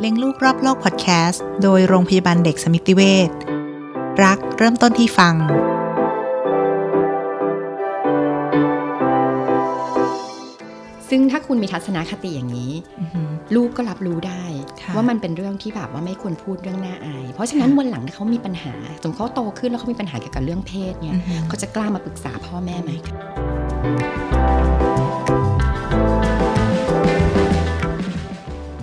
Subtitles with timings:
[0.00, 3.30] เลี้ยงลูกรอบโลกพอดแคสต์โดยโรงพยาบาลเด็กสมิติเวช
[4.24, 5.34] รักเริ่มต้นที่ฟัง
[11.08, 12.72] ซึ่งถ้าคุณมีทัศนคติอย่างนี้
[13.54, 14.44] ลูกก็รับรู้ได้
[14.82, 22.90] ค่ะว่ามันเป็นเรื่องที่แบบว่าไม่ควรพูดเรื่องน่าอาย เพราะฉะนั้นวันหลังถ้าเขามีปัญหาสมมติเขาโตขึ้นแล้วเขามีปัญหาเกี่ยวกับเรื่องเพศเนี่ยอือฮึเขาจะกล้ามาปรึกษาพ่อแม่ไหม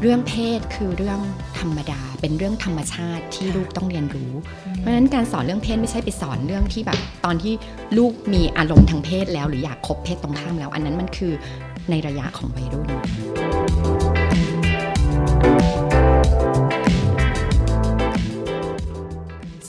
[0.01, 1.19] เรื่องเพศคือเรื่อง
[1.59, 4.31] ธรรมดา เป็นเรื่องธรรมชาติที่ลูกต้องเรียนรู้
[4.77, 7.53] เพราะฉะนั้นการสอนเรื่องเพศไม่ใช่ไปสอนเรื่องที่แบบ ตอนที่
[7.97, 11.33] ลูกมีอารมณ์ทางเพศแล้ว หรืออยากคบเพศตรงข้ามแล้ว อันนั้นมันคือ
[11.89, 12.87] ในระยะของวัยรุ่น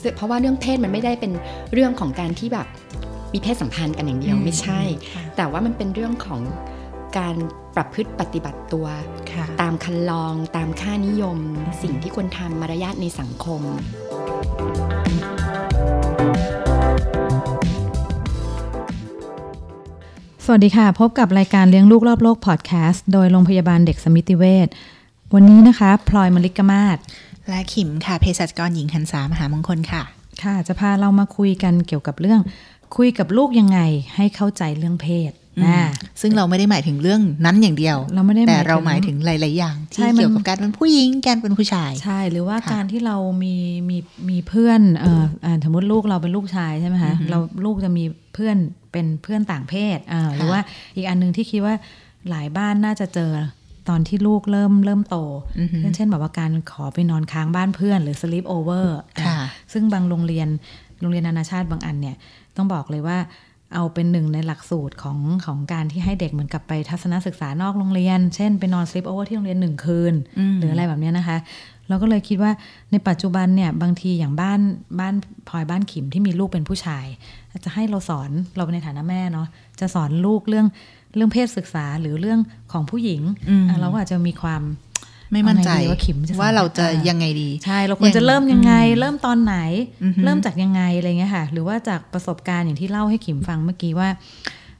[0.01, 1.31] ซึ่งเพราะว่าเรื่องเพศมันไม่ได้เป็น
[1.73, 2.67] เรื่องของการที่แบบ
[3.33, 4.81] มีเพศสัมพันธ์กันอย่างเดียวอืมไม่ใช่
[5.13, 6.41] ค่ะแต่ว่ามันเป็นเรื่องของ
[7.17, 7.35] การ
[7.75, 8.87] ประพฤติปฏิบัติตัว
[9.31, 11.37] ค่ะตามคันลองตามค่านิยม
[11.81, 13.61] สิ่งที่ควรทำมารยาทในสังคม
[20.45, 24.67] สวัสดีค่ะ พบกับรายการเลี้ยงลูกรอบโลกพอดแคสต์โดยโรงพยาบาลเด็กสมิติเวช
[25.33, 26.97] วันนี้นะคะพลอยมลิกมาศ
[27.49, 30.03] และขิมค่ะเภสัชกรหญิงหันสามหามงคลค่ะ
[30.43, 32.41] ค่ะ จะพาเรามาคุยกันเกี่ยวกับเรื่อง
[32.95, 33.79] คุยกับลูกยังไง
[34.15, 35.38] ให้เข้าใจเรื่องเพศอืมอ่า
[36.21, 43.55] ซึ่งเราไม่ได้หมายถึงเรื่องนั้นอย่างเดียวเราไม่ได้หมายถึงแต่เราหมายถึงหลาย ๆ อย่างใช่ที่มันเกี่ยวกับการเป็นผู้หญิงการเป็นผู้ชาย ใช่ หรือว่าค่ะการที่เรามี
[43.89, 43.97] มี
[44.29, 48.57] มีเพื่อนเอ่ออ่าสมมติลูกเราเป็นลูกชายใช่ไหมคะเราลูกจะมีเพื่อน
[48.91, 50.61] เป็นเพื่อนต่างเพศอ่าหรือว่า
[50.95, 51.75] อีกอันหนึงที่คิดว่า
[52.29, 53.31] หลายบ้านน่าจะเจอ
[53.89, 55.17] ตอนที่ลูกเริ่มเริ่มโต
[55.59, 58.85] อือฮึเช่นเช่นแบบว่าการขอไปนอนค้างบ้านเพื่อนหรือ sleep over
[59.17, 59.39] อ่าค่ะ
[59.73, 60.47] ซึ่งบางโรงเรียน
[61.01, 62.15] โรงเรียนนานาชาติบางอันเนี่ย
[62.57, 63.17] ต้องบอกเลยว่า
[63.73, 71.37] เอาเป็นหนึ่งในหลักสูตรของของการที่ให้เด็กเหมือนกับไปทัศนศึกษานอกโรงเรียน เช่นไปนอน sleep over ที่โรงเรียนหนึ่งคืนอืมหรืออะไรแบบเนี้ยนะคะ
[71.87, 72.51] เราก็เลยคิดว่า
[72.91, 74.59] ในปัจจุบันเนี่ยบางทีอย่างบ้าน
[74.99, 75.13] บ้าน
[75.47, 77.05] พลอยบ้านขิมที่มีลูกเป็นผู้ชาย
[77.65, 79.47] จะให้เราสอนเราในฐานะแม่เนาะ
[79.79, 80.67] จะสอนลูกเรื่อง
[81.15, 82.39] เรื่องเพศศึกษาหรือเรื่อง
[82.71, 84.61] ของผู้หญิงอืมอะเราก็อาจจะมีความ
[85.31, 89.55] ไม่มั่นใจเอาไงดีว่าขิมจะสอนว่าเราจะอ่ายัยังไงดีใช่เราควรจะเริ่มยังไง เริ่มตอนไหน
[90.03, 94.09] อือฮึเริ่มจากยังไงอะไรเงี้ยค่ะ หรือว่าจากประสบการณ์อย่างที่เล่าให้ขิมฟังเมื่อกี้ว่า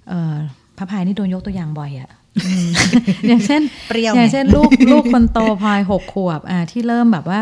[0.09, 0.35] เออ
[0.77, 2.09] พระพายนี่โดนยกตัวอย่างบ่อยอะ
[2.45, 2.67] อืม
[3.29, 7.39] อย่างเช่นเปรี้ยวอย่างไงเช่นลูกลูกคนโตพลอยหกขวบอ่าที่เริ่มแบบว่า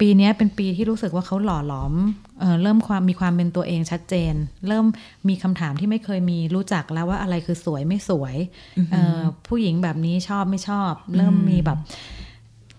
[0.00, 1.94] ปีเนี้ยเป็นปีที่รู้สึกว่าเขาหล่อหลอม
[2.40, 4.34] เออเริ่มความมีความเป็นตัวเองชัดเจน
[4.68, 4.84] เริ่ม
[5.28, 8.36] มีคำถามที่ไม่เคยมีรู้จักแล้วว่าอะไรคือสวยไม่สวย
[8.92, 11.78] เออผู้หญิงแบบนี้ชอบไม่ชอบ เริ่มมีแบบ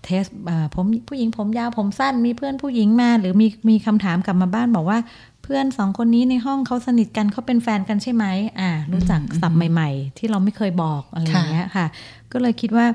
[0.05, 4.99] เทสเอ่อผมผู้หญิงผมยาวผมสั้นมีเพื่อนผู้หญิงมา หรือมีมีคำถามกลับมาบ้านบอกว่า
[5.43, 8.25] เพื่อนสองคนนี้ในห้องเขาสนิทกันเขาเป็นแฟนกันใช่ไหม
[8.59, 11.85] อ่า รู้จักศัพท์ใหม่ ๆ ที่เราไม่เคยบอกอะไรอย่างเงี้ยค่ะ
[12.31, 12.85] ก็เลยคิดว่า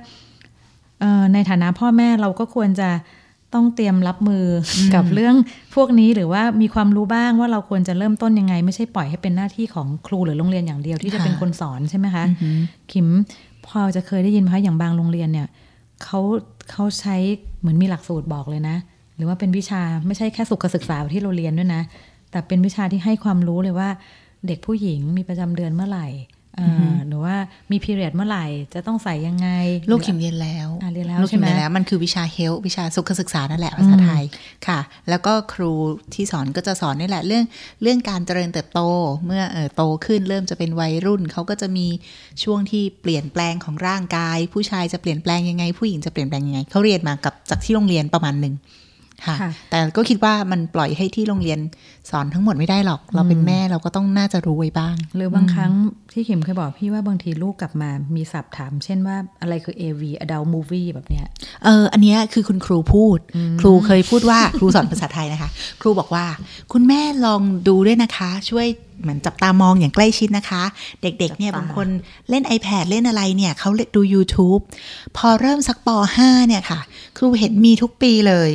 [1.01, 2.91] เอ่อในฐานะพ่อแม่เราก็ควรจะ
[3.55, 4.45] ต้องเตรียมรับมือ
[4.79, 5.37] อกับเรื่อง
[5.75, 12.59] พวกนี้หรือว่ามีความรู้บ้างว่าเราควรจะเริ่มต้นยังไง ไม่ใช่ปล่อยให้เป็นหน้าที่ของครูหรือโรงเรียนอย่างเดียวที่จะค่ะเป็นคนสอนใช่ไหมคะอือหือ
[12.93, 13.07] ขิม
[13.67, 15.47] พอจะเคยได้ยินไหมคะอย่างบางโรงเรียนเนี่ย
[16.05, 16.21] เขา
[16.71, 17.17] เขาใช้
[17.61, 18.77] เหมือนมีหลักสูตรบอกเลยนะ
[19.17, 21.83] หรือว่าเป็นวิชาไม่ใช่แค่สุขศึกษาที่เราเรียนด้วยนะ
[22.31, 23.89] แต่เป็นวิชาที่ให้ความรู้เลยว่า
[24.47, 26.07] เด็กผู้หญิงมีประจำเดือนเมื่อไหร่
[27.09, 27.37] หรือว่า
[27.71, 29.49] มีพีเรียดเมื่อไหร่ จะต้องใส่ยังไง
[29.91, 34.25] ลูกหรือขิมเรียนแล้วอะเรียนแล้วลูกขิมใช่ไหมเรียนแล้ว มันคือวิชาเฮลวิชาสุขศึกษานั่นแหละภาษาไทย
[34.67, 35.73] ค่ะ แล้วก็ครู
[36.15, 37.45] ที่สอนก็จะสอนนี่แหละเรื่อง
[37.83, 38.81] เรื่องการเจริญเติบโต
[39.27, 41.87] เมื่อเออโตขึ้นเริ่มจะเป็นวัยรุ่นเขาก็จะมี
[42.43, 48.55] ช่วงที่เปลี่ยนแปลงของร่างกาย ผู้ชายจะเปลี่ยนแปลงยังไง ผู้หญิงจะเปลี่ยนแปลงยังไงเขาเรียนมากับจากที่โรงเรียนประมาณหนึ่ง
[49.27, 51.59] ค่ะค่ะ แต่ก็คิดว่ามันปล่อยให้ที่โรงเรียน
[52.11, 55.73] สอนทั้งหมดไม่ได้หรอก เราเป็นแม่เราก็ต้องน่าจะรู้ไว้บ้าง หรือบางครั้ง
[56.13, 61.27] ที่ขิมเคยบอกพี่ว่าบางทีลูกกลับมามีศัพท์ถาม เช่นว่าอะไรคือ AV adult movie แบบเนี้ย
[61.65, 63.19] เออ อันเนี้ยคือคุณครูพูด
[63.61, 65.51] ครูเคยพูดว่าครูสอนภาษาไทยนะคะ
[65.81, 66.27] ครูบอกว่า
[66.73, 68.67] คุณแม่ลองดูด้วยนะคะ ช่วย
[69.03, 70.63] เหมือนจับตามองอย่างใกล้ชิดนะคะ
[71.03, 71.89] เด็กๆเนี่ยจับตาบางคน
[72.31, 74.63] เล่น iPad เล่นอะไรเนี่ยเขาดู YouTube
[75.17, 76.81] พอเริ่มสักป .5 เนี่ยค่ะ
[77.17, 78.51] ครูเห็นมีทุกปีเลย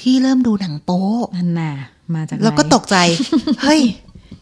[0.00, 1.02] ที่เริ่มดูหนังโป๊
[1.36, 1.74] นั่นน่ะ
[2.14, 2.96] มาจากไหนแล้วก็ตกใจ
[3.62, 3.80] เฮ้ย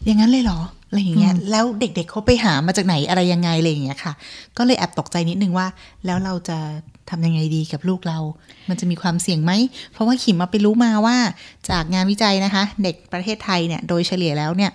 [0.05, 4.13] อย่างนั้นเลยเหรออะไรอย่างเงี้ยแล้วเด็กๆเขาไปหามาจากไหนอะไรยังไงอะไรอย่างเงี้ยค่ะ
[4.57, 5.67] ก็เลยแอบตกใจนิดนึงว่า
[6.05, 6.57] แล้วเราจะ
[7.09, 8.19] ทำยังไงดีกับลูกเรา
[8.69, 9.51] มันจะมีความเสี่ยงไหม
[9.91, 11.17] เพราะว่าขิมมาไปรู้มาว่า
[11.69, 14.71] จากงานวิจัยนะคะ เด็กประเทศไทยเนี่ย โดยเฉลี่ยแล้วเนี่ย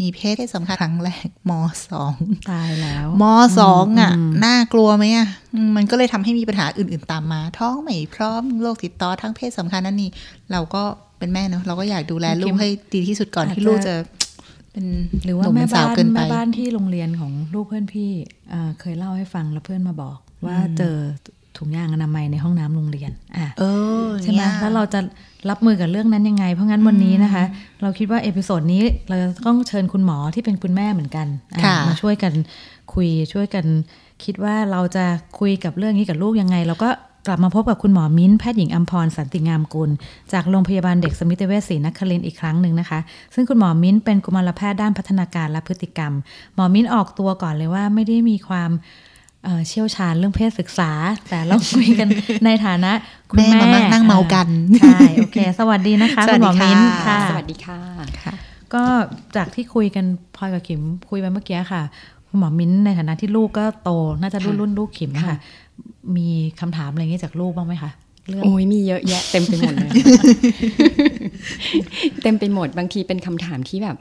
[0.00, 1.52] มีเพศที่สำคัญครั้งแรกม
[1.88, 2.14] สอง
[2.50, 3.24] ตายแล้วม
[3.58, 4.12] สองอะ
[4.44, 10.10] น่ากลัวไหมอะอืมมันก็เลยทำให้มีปัญหาอื่นๆตามมา ท้องไม่พร้อมโรคติดต่อทั้งเพศสำคัญนั่นนี่
[10.52, 10.82] เราก็
[11.18, 13.94] เป็นแม่เนาะเราก็อยากดูแลลูกให้ดีที่สุดก่อนที่ลูกจะ
[14.72, 14.86] เป็น
[15.24, 18.10] หรือว่านุ่มแม่เป็นสาบ้าวนเกินไปแม่บ้านที่โรงเรียนของลูกเพื่อนพี่
[18.50, 20.96] เอ่อเคยเล่าให้ฟังแล้วเพื่อนมาบอกว่าเจอ
[21.56, 23.64] ถุงยางอนามัยในห้องน้ำโรงเรียนอะเอ
[24.06, 25.00] อใช่ไหมเนี่ยแล้วเราจะ
[25.50, 27.44] รับมือกับเรื่องนั้นยังไง เพราะงั้นวันนี้นะคะ
[27.82, 32.32] เราคิดว่า episode นี้เราจะต้องเชิญคุณหมอที่เป็นคุณแม่เหมือนกันอะค่ะมาช่วยกัน
[32.94, 33.64] คุยช่วยกัน
[34.24, 35.04] คิดว่าเราจะ
[35.38, 36.90] คุยกับเรื่องนี้กับลูกยังไง เราก็
[37.26, 39.90] กลับมาพบกับคุณหมอมิ้นแพทย์หญิงอัมพรสันติงามกุล
[40.32, 43.00] จากโรงพยาบาลเด็กสมิติเวชศรีนครินทร์อีกครั้งหนึ่งนะคะ
[43.34, 46.12] ซึ่งคุณหมอมิ้นเป็นกุมารแพทย์ด้านพัฒนาการและพฤติกรรม
[46.54, 48.70] หมอมิ้นออกตัวก่อนเลยว่าไม่ได้มีความ
[49.44, 50.90] เอ่อเชี่ยวชาญเรื่องเพศศึกษา
[51.28, 52.08] แต่เราคุยกัน
[52.44, 52.92] ในฐานะ
[53.30, 54.48] คุณแม่แม่มานั่งเมากัน
[54.80, 57.80] ใช่ โอเค สวัสดีนะคะสวัคุสณดีหมอมิ้นค่ะค่ะ สวัสดีค่ะ
[58.22, 58.32] ค่ะ
[58.74, 58.84] ก็
[59.36, 60.04] จากที่คุยกัน
[60.36, 61.82] พลอยกับขิมคุยไปเมื่อกี้ค่ะ
[62.28, 63.90] คุณหมอมิ้นในฐานะที่ลูกก็โต
[64.20, 65.36] น่าจะรุ่นค่ะรุ่นลูกขิมค่ะค่ะ
[66.16, 66.28] มี
[66.60, 67.90] คำถามอะไรอย่างนี้จากลูกบ้างไหมคะ
[68.28, 69.90] เรื่องโอ้ยมีเยอะแยะเต็มไปหมดเลย
[72.22, 73.96] เต็มไปหมดบางทีเป็นคำถามที่แบบ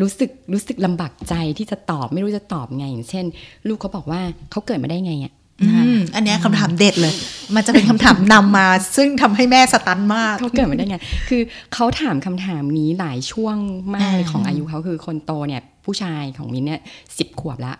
[0.00, 3.24] รู้สึกรู้สึกลำบากใจที่จะตอบไม่รู้จะตอบไงอย่างเช่น
[3.68, 4.20] ลูกเขาบอกว่า
[4.50, 5.32] เขาเกิดมาได้ไงอะ
[5.62, 7.14] อืมอันเนี้ยคำถามเด็ดเลย
[7.54, 8.66] มันจะเป็นคำถามนำมา
[8.96, 10.98] ซึ่งทำให้แม่สตันมากเขาเกิดมาได้ไง
[11.28, 11.42] คือ
[11.74, 13.56] เขาถามคำถามนี้หลายช่วง
[13.94, 16.80] มากเลยอ่าของอายุเขาคือคนโตเนี่ย ผู้ชายของมินเนี่ย
[17.18, 17.74] สิบขวบละ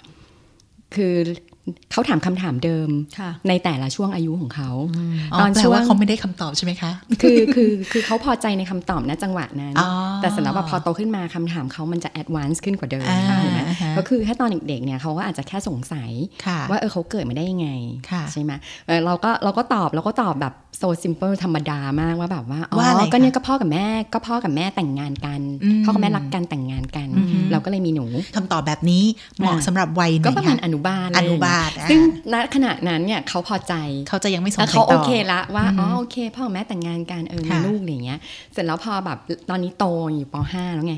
[0.95, 1.15] คือ
[1.93, 2.89] เขาถามคำถามเดิม
[3.19, 4.71] ค่ะในแต่ละช่วงอายุของเขา
[5.33, 6.91] อ๋อตอนแปลช่วว่างเขาไม่ได้คำตอบใช่ไหมคะ
[7.23, 9.89] คือคือคือเขาพอใจในคำตอบนะจังหวะนั้นอ๋อ
[10.21, 16.11] แต่สำหรับว่าพอโตขึ้นมาคำถามเขามันจะ advance ขึ้นกว่าเดิมอ่าใช่ไหมอ่าฮะก็คือถ้าตอนเด็กๆเนี่ยเขาก็อาจจะแค่สงสัย
[16.47, 17.69] ค่ะว่าเออเขาเกิดมาได้ยังไง
[18.11, 18.53] ค่ะใช่ไหม
[18.87, 27.09] เออเราก็เราก็ตอบเราก็ตอบแบบ โซซิมเ l ิธรรมดามากว่าแบบว่าอ๋อว่าอะไรก็เนี่ยคะก็พ่อกับแม่ก็พ่อกับแม่แต่งงานกันอืมพ่อกับแม่รักกันแต่งงานกัน
[27.53, 28.07] เราก็เลยมีหนู
[28.37, 29.05] คำตอบแบบนี้
[29.37, 32.01] เหมาะอ่าสำหรับวัยไหนก็ประมาณคะอนุบาลอนุบาลอะไรอย่งเงี้ยอ่าซึ่ง
[32.33, 33.75] ณขณะนั้นเนี่ยเขาพอใจ
[34.09, 38.19] เขาจะยังไม่สงแล้วสัยเขาต่โออเคละว่าอ๋อโอเค พ่อกับแม่แต่งงานกันเออมีค่ะลูกอะไรอย่างเงี้ย
[38.53, 39.19] เสร็จแล้วพอแบบ
[39.51, 39.85] ตอนนี้โต
[40.15, 40.97] อยู่ป .5 แล้วไง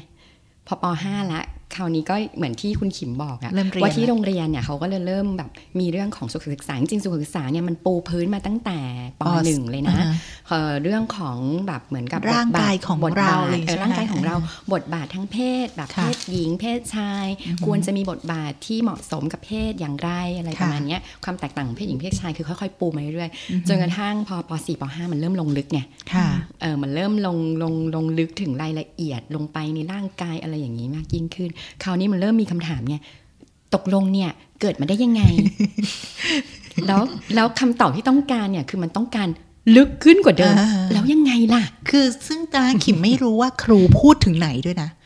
[0.66, 1.42] พอป .5 ละ
[1.74, 8.78] คราวนี้ก็เหมือนที่คุณขิมบอกอะเริ่มเรียนว่าที่แล้วโรงเรียนเนี่ยเขาก็เลยเริ่มแบบมีเรื่องของสุขศึกษาจริงๆสุขศึกษาเนี่ยมันปูพื้นมาตั้งแต่
[9.20, 10.14] ปปหนึ่งเลยนะอ่าฮะ
[10.48, 14.36] เอ่อเรื่องของแบบเหมือนกับบทบทร่างกายของบทบทเราเลยเออใช่ไหมร่างกายของเรา
[14.72, 17.26] บทบาททั้งเพศ แบบค่ะเพศหญิง เพศชาย
[17.66, 25.80] ควรจะมีบทบาทที่เหมาะสมกับเพศอย่างไรอะไรประมาณเนี้ยความแตกต่างของเพศหญิงเพศชายคือค่อยๆ ปูมาเรื่อยๆจนกระทั่งพอป .4 ป .5 มันเริ่มลงลึกไง
[26.12, 26.26] ค่ะ
[26.62, 31.50] เออมันเริ่มลงลงลงลึกถึงรายละเอียดลงไปในร่างกายอะไรอย่างนี้มากยิ่งขึ้น
[31.82, 32.96] คราวนี้มันเริ่มมีคำถามไง
[33.74, 34.30] ตกลงเนี่ย
[34.60, 35.22] เกิดมาได้ยังไง
[36.86, 37.00] แล้ว
[37.34, 39.28] แล้วคำตอบที่ต้องการเนี่ยคือมันต้องการ
[39.76, 45.05] ลึกขึ้นกว่าเดิมอ่าแล้วยังไงล่ะ คือซึ่งตาขิมไม่รู้ว่าครูพูดถึงไหนด้วยนะอ่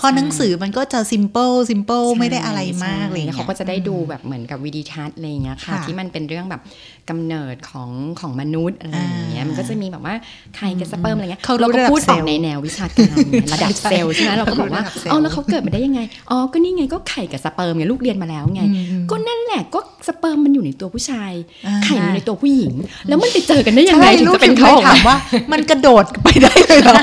[0.00, 6.62] พราะหนังสืใอมันก็จะ simple simple ช่ไม่ได้อะไรมากใช่เลยแล้วเขาก็จะได้ดูแบบเหมือนกับวิดีทัศน์อะไรอย่างเงี้ยค่ะค่ะ ที่มันเป็นเรื่องแบบ
[7.10, 7.90] กำเนิดของ
[8.20, 10.14] ของมนุษย์อะไรอย่างเงี้ยอ่ามัมันก็จะมีแบบว่า
[10.56, 16.00] ไข่กับสเปิร์มอะไรเงี้ยเขารู้เราก็ระดับพูดอเซอลกล์ในแนววิชาการไงระดับใช่เซลล์ใช่ไหมเราก็บอกว่าเขารู้ระดับเซลล์อ๋อแล้วเขาเกิดมาได้ยังไง
[16.30, 18.62] อ๋อก็นี่ไงก็ไข่กับสเปิร์มไงลูกเรียนมาแล้วไง
[19.10, 21.32] ก็นั่นแหละก็สเปิร์มมันอยู่ในตัวผู้ชาย
[21.66, 22.74] อ่าไข่มันอยู่ในตัวผู้หญิง
[23.08, 25.16] แล้วมันไปเจอกันได้ยังไงใช่ถึงลูกจะเป็นถึงเขาไปออกถามมาว่า
[25.52, 26.94] มันกระโดดไปได้เลยเหรอ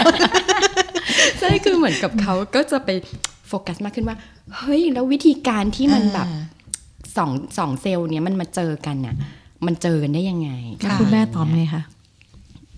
[1.39, 2.89] ใช่คือเหมือนกับเขาก็จะไป
[3.47, 4.17] โฟกัสมากขึ้นว่า
[4.57, 6.27] เฮ้ย แล้ววิธีการที่มันแบบ
[7.17, 9.15] สองสองเซลล์เนี้ยมันมาเจอกันน่ะ
[9.65, 11.83] มันเจอกันได้ยังไงแล้วคุณแม่ตอบไงคะ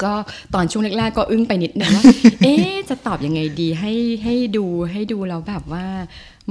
[0.04, 0.14] ก็
[0.54, 2.04] ตอนช่วงแรกๆก็อึ้งไปนิดนึงว่า
[2.44, 3.94] เอ๊ะจะตอบยังไงดีให้
[4.24, 5.86] ให้ดูให้ดูแล้วแบบว่า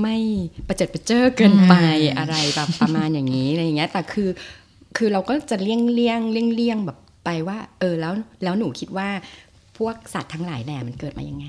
[0.01, 0.17] ไม่
[0.67, 1.75] ประเจิดประเจ้อเกินไป
[2.19, 4.29] อะไรแบบประมาณอย่างนี้อะไรอย่างเงี้ย แต่คือ
[4.97, 9.09] คือเราก็จะเลี่ยงเลี่ยงเลี่ยงเลี่ยงแบบไปว่า เออแล้วแล้วหนูคิดว่า
[9.79, 11.47] พวกสัตว์ทั้งหลายแหล่มันเกิดมายังไง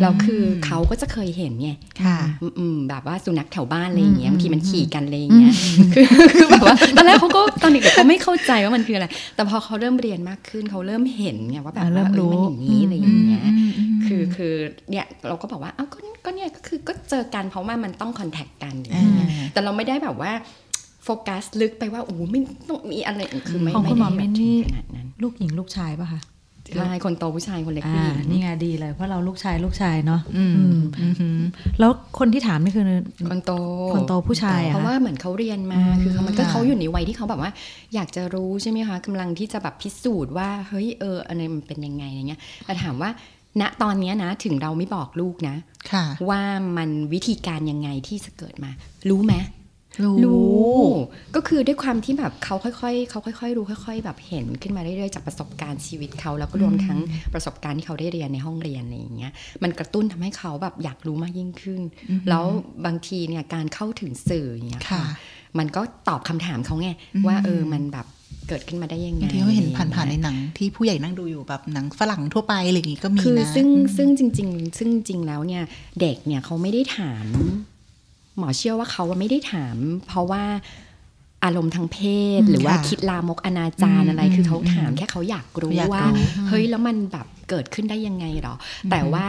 [0.00, 1.70] แล้วคือเขาก็จะเคยเห็นไง
[2.02, 5.52] ค่ะอืมอืมแบบว่าสุนัขแถวบ้านอะไรอย่างเงี้ยบางทีมันขี่กันอะไรอย่างเงี้ย
[5.94, 6.04] คือ
[6.38, 13.42] คือแบบว่าตอนแรกเขาก็ตอนเด็กๆเขาไม่เข้าใจว่ามันคืออะไร แต่พอเขาเริ่มเรียนมากขึ้นเขาเริ่มเห็นไงว่าแบบอ่าเริ่ว่ามเอรู้อมันอย่างนี้อะไรอย่างเงี้ย
[14.06, 14.54] คือคือ
[14.90, 20.32] เนี่ยเราก็บอกว่าอ้าวก็ก็เนี่ยก็คือก็เจอกันเพราะว่ามันต้องคอนแทคกันอะไรอย่างเงี้ยอ่าแต่เราไม่ได้แบบว่า
[21.04, 26.20] โฟกัสลึกไปว่าโอ้โหไม่ต้องมีอะไรคือไม่ของไม่คุณหมอได้มิ้แบบนถึนี่งขนาดนั้นลูกหญิงลูกชายป่ะคะ
[26.78, 31.42] ใช่คนโตผู้ชายคนเล็กอ่าผู้หญิงนี่ไงดีเลย เพราะเราลูกชายลูกชายเนาะอืมอืมอืมอืม
[31.80, 32.84] แล้วคนที่ถามนี่คือ
[33.30, 33.52] คนโต
[33.94, 37.50] คนโตผู้ชายอะเพราะว่าเหมือนเขาเรียนมาคือเขามันก็ค่ะเขาอยู่ในวัยที่เขาแบบว่า
[37.94, 43.10] อยากจะรู้ใช่ไหมคะกำลังที่จะแบบพิสูจน์ว่าเฮ้ยเอออะไรมันเป็นยังไงอะไรเงี้ยแต่ถามว่า
[43.60, 45.56] ณตอนเนี้ยนะถึงเราไม่บอกลูกนะ
[45.92, 46.42] ค่ะว่า
[46.76, 48.70] มันวิธีการยังไงที่จะเกิดมา
[49.08, 49.34] รู้ไหม
[50.24, 50.78] รู้
[51.36, 56.98] ก็คือด้วยความที่แบบเขาค่อยๆเขาค่อยๆ รู้ค่อย ๆ แบบเห็นขึ้นมาเรื่อยๆจากประสบการณ์ชีวิตเขาแล้วก็รวมทั้ง
[57.34, 61.80] ประสบการณ์ที่เขาได้เรียนในห้องเรียนอะไรอย่างเงี้ยมันกระตุ้นทำให้เขาแบบอยากรู้มากยิ่งขึ้น
[62.28, 62.44] แล้ว
[62.86, 65.02] บางทีเนี่ยการเข้าถึงสื่ออย่างเงี้ยค่ะ
[65.58, 66.88] มันก็ตอบคำถามเขาไง
[67.26, 68.06] ว่าเออมันแบบ
[68.48, 75.62] เกิดขึ้นมาได้ยังไงบางทีเขาเห็นอะไรอย่งงี้ยผ่านๆในหนัง ที่ผู้ใหญ่นั่งดูอยู่แบบหนังฝรั่งทั่วไปอะไรอย่างงี้ก็มีคือนะซึ่งซึ่งจริง ๆ ซึ่งจริงแล้วเนี่ย
[76.00, 77.26] เด็กเนี่ยเขาไม่ได้ถาม
[78.36, 80.44] หมอเชื่อว่าเขาไม่ได้ถาม เพราะว่า
[81.44, 81.98] อารมณ์ทางเพ
[82.38, 88.54] ศ หรือว่าค่ะคิดลามกอนาจารอะไรอืมคือเขาอืมถามแค่เขาอยากรู้อยากว่ารู้เฮ้ยแล้วมันแบบเกิดขึ้นได้ยังไงหรอ
[88.90, 89.26] แต่ว่า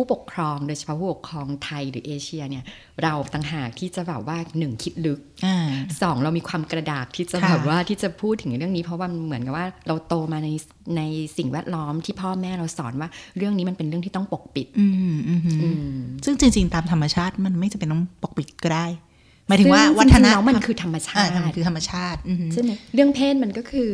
[0.00, 2.64] ผู้ปกครองโดยเฉพาะผู้ปกครองไทยหรือเอเชียเนี่ย
[3.02, 5.56] เราต่างหากที่จะแบบว่าหนึ่งคิดลึกอ่า
[6.02, 10.48] สองเรามีความกระดากที่จะค่ะแบบว่าที่จะพูดถึงเรื่องนี้ เพราะว่ามันเหมือนกับว่าเราโตมาใน
[10.96, 11.02] ใน
[11.36, 19.09] สิ่งแวดล้อมที่พ่อแม่เราสอนว่าเรื่องนี้มันเป็นเรื่องที่ต้องปกปิดอืมอืมอืมซึ่งจริง ๆ ตามธรรมชาติมันไม่จะเป็นต้องปกปิดก็ได้ห
[19.50, 23.90] มายถึงว่าซึ่วัฒจริงนๆแล้วมันธรรคือธรรมชาอ่าติมันคือธรรมชาติอือหือใช่ไหมเรื่องเพศมันก็คือ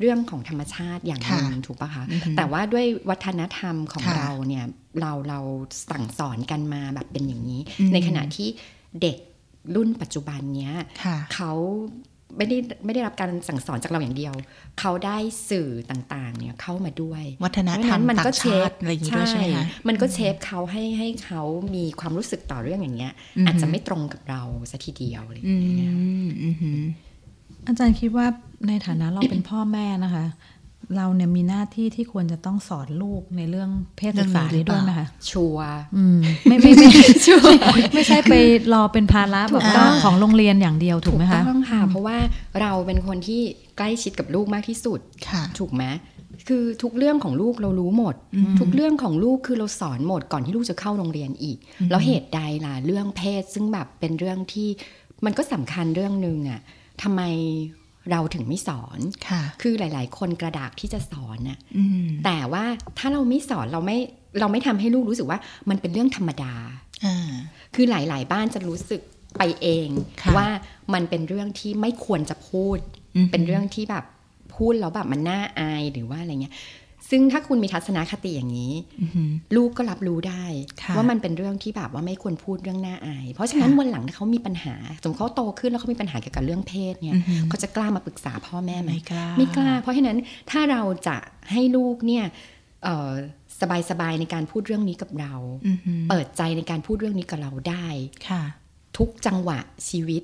[0.00, 4.64] เรื่องของธรรมชาติอย่างหนึ่งค่ะถูกปะคะอือฮึแต่ว่าด้วยวัฒนธรรมของค่ะเราเนี่ย
[5.00, 5.40] เราเรา
[5.90, 8.48] สั่งสอนกันมาแบบเป็นอย่างนี้อืมในขณะที่
[9.02, 9.16] เด็ก
[9.74, 11.52] รุ่นปัจจุบันเนี้ยค่ะเขา
[12.36, 14.34] ไม่ได้ไม่ได้รับการสั่งสอนจากเราอย่างเดียว
[14.80, 15.16] เขาได้
[15.50, 21.42] สื่อต่างๆ เนี่ยเข้ามาด้วย วัฒนธรรมเพาะฉะมัต่างเชชาฟติอะไรอย่างงี้ด้วยใช่ไหมคะมันก็เชฟเขาให้ให้เขา
[21.74, 25.92] มีความรู้สึกต่อเรื่องอย่างเงี้ยอือฮึอาจจะไม่ตรงกับเราสัทีเดียวอะไรอย่างอืเงี้ย
[26.24, 26.80] มอือหือ
[27.66, 28.26] อาจารย์คิดว่า
[28.68, 30.26] ในฐานะเราเป็นพ่อแม่นะคะ
[30.96, 36.88] เราเนี่ยมีหน้าที่ที่ควรจะต้องสอนลูกในเรื่องเพศศึกษาเรื่องนี้หรือนี้เปด้ล่าวยไหมคะชัวร์อืมไม่ไม่ไม่
[37.94, 38.34] ไม่ใช่ไป
[38.72, 42.16] รอเป็นภาระแบบว่าอ่าของโรงเรียนอย่างเดียวถูกไหมคะต้องค่ะเพราะว่า
[42.60, 43.40] เราเป็นคนที่
[43.76, 45.84] ใกล้ชิดกับลูกมากที่สุดค่ะถูกไหม
[46.48, 48.14] คือทุกเรื่องของลูกเรารู้หมด
[48.60, 51.58] ทุกเรื่องของลูกคือเราสอนหมดก่อนที่ลูกจะเข้าโรงเรียนอีก
[51.90, 54.68] แล้วเหตุใดล่ะเรื่องเพศซึ่งแบบเป็นเรื่องที่
[55.24, 56.60] มันก็สำคัญเรื่องหนึ่งอะ
[57.02, 57.22] ทำไม
[58.10, 58.98] เราถึงไม่สอน
[59.28, 62.64] ค่ะคือหลาย ๆ คนกระดากที่จะสอนน่ะอืมแต่ว่า
[62.98, 63.98] ถ้าเราไม่สอนเราไม่
[64.40, 66.54] เราไม่ทำให้ลูกรู้สึกว่ามันเป็นเรื่องธรรมดา
[67.04, 67.32] อ่า
[67.74, 69.00] คือหลาย ๆ บ้านจะรู้สึก
[69.38, 69.88] ไปเอง
[70.22, 70.48] ค่ะว่า
[70.94, 72.78] มันเป็นเรื่องที่ไม่ควรจะพูด
[73.16, 74.04] อืมเป็นเรื่องที่แบบ
[74.56, 76.54] พูดแล้วแบบมันน่าอายหรือว่าอะไรเงี้ย
[77.10, 80.44] ซึ่งถ้าคุณมีทัศนคติอย่างนี้อือหือลูกก็รับรู้ได้
[80.82, 90.16] ค่ะว่ามันเป็นเรื่องที่แบบว่าไม่ควรพูดเรื่องน่าอาย เพราะฉะนั้นค่ะวันหลังถ้าเขามีปัญหา สมมติเขาโตขึ้นแล้วเขามีปัญหาเกี่ยวกับเรื่องเพศเนี่ยอือหือเขาจะกล้ามาปรึกษาพ่อแม่ไหมไม่กล้าไม่กล้า เพราะฉะนั้น
[90.50, 91.16] ถ้าเราจะ
[91.52, 92.24] ให้ลูกเนี่ย
[92.84, 93.12] เอ่อ
[93.90, 95.34] สบายๆในการพูดเรื่องนี้กับเรา
[95.66, 97.86] อือหือเปิดใจในการพูดเรื่องนี้กับเราได้
[98.28, 98.42] ค่ะ
[98.98, 99.58] ทุกจังหวะ
[99.88, 100.22] ชีวิต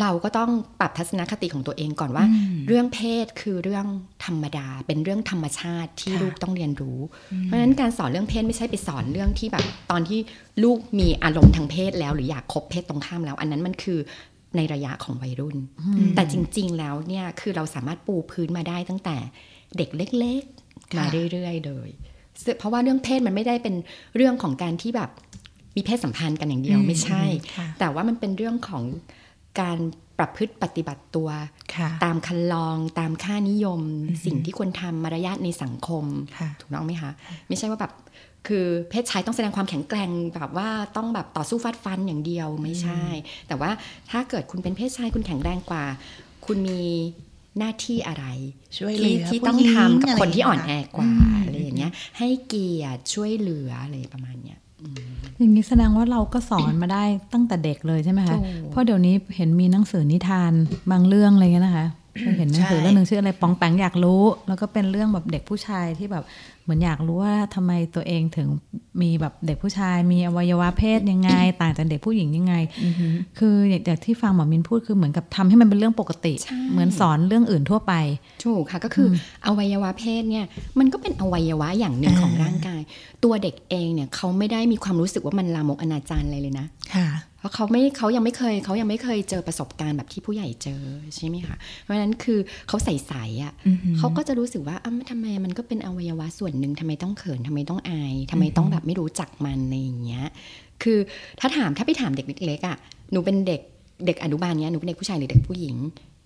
[0.00, 3.86] เราก็ต้องปรับทัศนคติของตัวเองก่อนว่าอืมเรื่องเพศคือเรื่อง
[4.24, 6.98] ธรรมดา เป็นเรื่องธรรมชาติที่ค่ะลูกต้องเรียนรู้
[7.42, 10.18] เพราะฉะนั้นการสอนเรื่องเพศไม่ใช่ไปสอนเรื่องที่แบบ ตอนที่
[10.64, 13.98] ลูกมีอารมณ์ทางเพศแล้วหรืออยากคบเพศตรงข้ามแล้ว อันนั้นมันคือ
[14.56, 15.56] ในระยะของวัยรุ่น
[16.14, 19.16] แต่จริง ๆ แล้วเนี่ยคือเราสามารถปูพื้นมาได้ตั้งแต่
[19.76, 21.90] เด็กเล็กๆมาค่ะเรื่อยๆเลย
[22.44, 23.74] ซึ่งเพราะว่าเรื่องเพศมันไม่ได้เป็น
[24.16, 25.10] เรื่องของการที่แบบ
[25.76, 27.22] มีเพศสัมพันธ์กันอย่างเดียวไม่ใช่
[27.56, 28.84] ค่ะแต่ว่ามันเป็นเรื่องของ
[29.60, 29.78] การ
[30.18, 31.28] ประพฤติปฏิบัติตัว
[31.76, 33.80] ค่ะตามคันลองตามค่านิยม
[34.24, 36.04] สิ่งที่ควรทำมารยาทในสังคม
[36.38, 37.10] ค่ะถูกต้องไหมคะ
[37.48, 37.92] ไม่ใช่ว่าแบบ
[38.48, 43.02] คือเพศชายต้องแสดงความแข็งแกร่งแบบว่าต้องแบบต่อสู้ฟาดฟันอย่างเดียวไม่ใช่
[43.48, 43.70] แต่ว่า
[44.10, 45.84] ถ้าเกิดคุณเป็นเพศชายคุณแข็งแรงกว่า
[46.46, 46.84] คุณมี
[47.58, 48.24] หน้าที่อะไร
[48.78, 54.58] ช่วยเหลืที่อที่ผู้ต้องหญิงทำกับอะไรคนที่อ่อนอย่างแอเงี้ยกว่าอืมอะไรอย่างเงี้ย ให้เกียรติช่วยเหลืออะไรประมาณเนี้ย
[55.38, 60.52] อย่างนี้แสดงว่าเราก็สอนมาได้ตั้งแต่เด็กเลยใช่ไหมคะถูกเพราะเดี๋ยวนี้เห็นมีหนังสือนิทาน
[60.90, 61.86] บางเรื่องอะไรเงี้ยนะคะ
[62.20, 66.24] เคยเห็นหนังสือใช่เรื่องหนึ่งชื่ออะไรปองแปงอยากรู้ แล้วก็เป็นเรื่องแบบเด็กผู้ชายที่แบบ
[66.62, 68.48] เหมือนอยากรู้ว่าทำไมตัวเองถึง
[69.02, 72.54] มีแบบเด็กผู้ชาย มีอวัยวะเพศยังไง ต่างจากเด็กผู้หญิงยังไง
[73.38, 77.92] คืออย่างที่ฟังหมอมินพูดคือเหมือนกับทำให้มันเป็นเรื่องปกติใช่เหมือนสอนเรื่องอื่นทั่วไป
[78.44, 79.08] ถูกค่ะก็คือ
[79.46, 80.44] ออวัยวะเพศเนี่ย
[80.78, 82.80] มันก็เป็นอวัยวะอย่างหนึ่งอ่าของร่างกาย
[83.24, 90.82] ตัวเด็กเองเนี่ยเขาไม่ได้มีความรู้สึกว่ามันลามกอนาจารอะไรเลยนะค่ะเพราะเขาไม่เขายังไม่เคยเขายังไม่เคยเจอประสบการณ์แบบที่ผู้ใหญ่เจอ
[91.16, 92.38] ใช่ไหมคะเพราะฉะนั้นคือ
[92.68, 100.26] เขาใส่ๆอะอือหือเขาก็จะรู้สึกว่าอ้าวทำไมมันก็เป็นอวัยวะส่วนหนึ่งทำไมต้องเขินทำไมต้องอายทำไมต้องแบบไม่รู้จักมันอะไรอย่างเงี้ย
[100.82, 100.98] คือ
[101.40, 102.76] ถ้าถามถ้าไปถามเด็กเล็กๆอะ
[103.12, 103.60] หนูเป็นเด็ก
[104.06, 105.76] เด็กอนุบาลเนี้ยหนูเป็นเด็กผู้ชายหรือเด็กผู้หญิง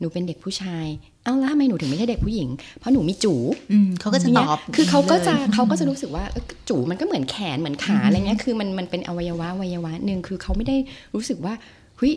[0.01, 0.87] หนูเป็นเด็กผู้ชาย
[1.25, 3.35] เอ้าแล้วทำไมหนูถึงไม่ใช่เด็กผู้หญิง เพราะหนูมีจู
[3.73, 10.77] อืมเขาก็จะตอบเนี่ยคือเขาก็จะลยเขาก็จะรู้สึกว่าเอ้ยจูมันก็เหมือนแขนเหมือนขาอะไรเงี้ย คือมันมันเป็นอวัยวะอวัยวะหนึ่งคือเขาไม่ได้
[11.15, 11.55] รู้สึกว่า
[11.99, 12.13] เฮ้ย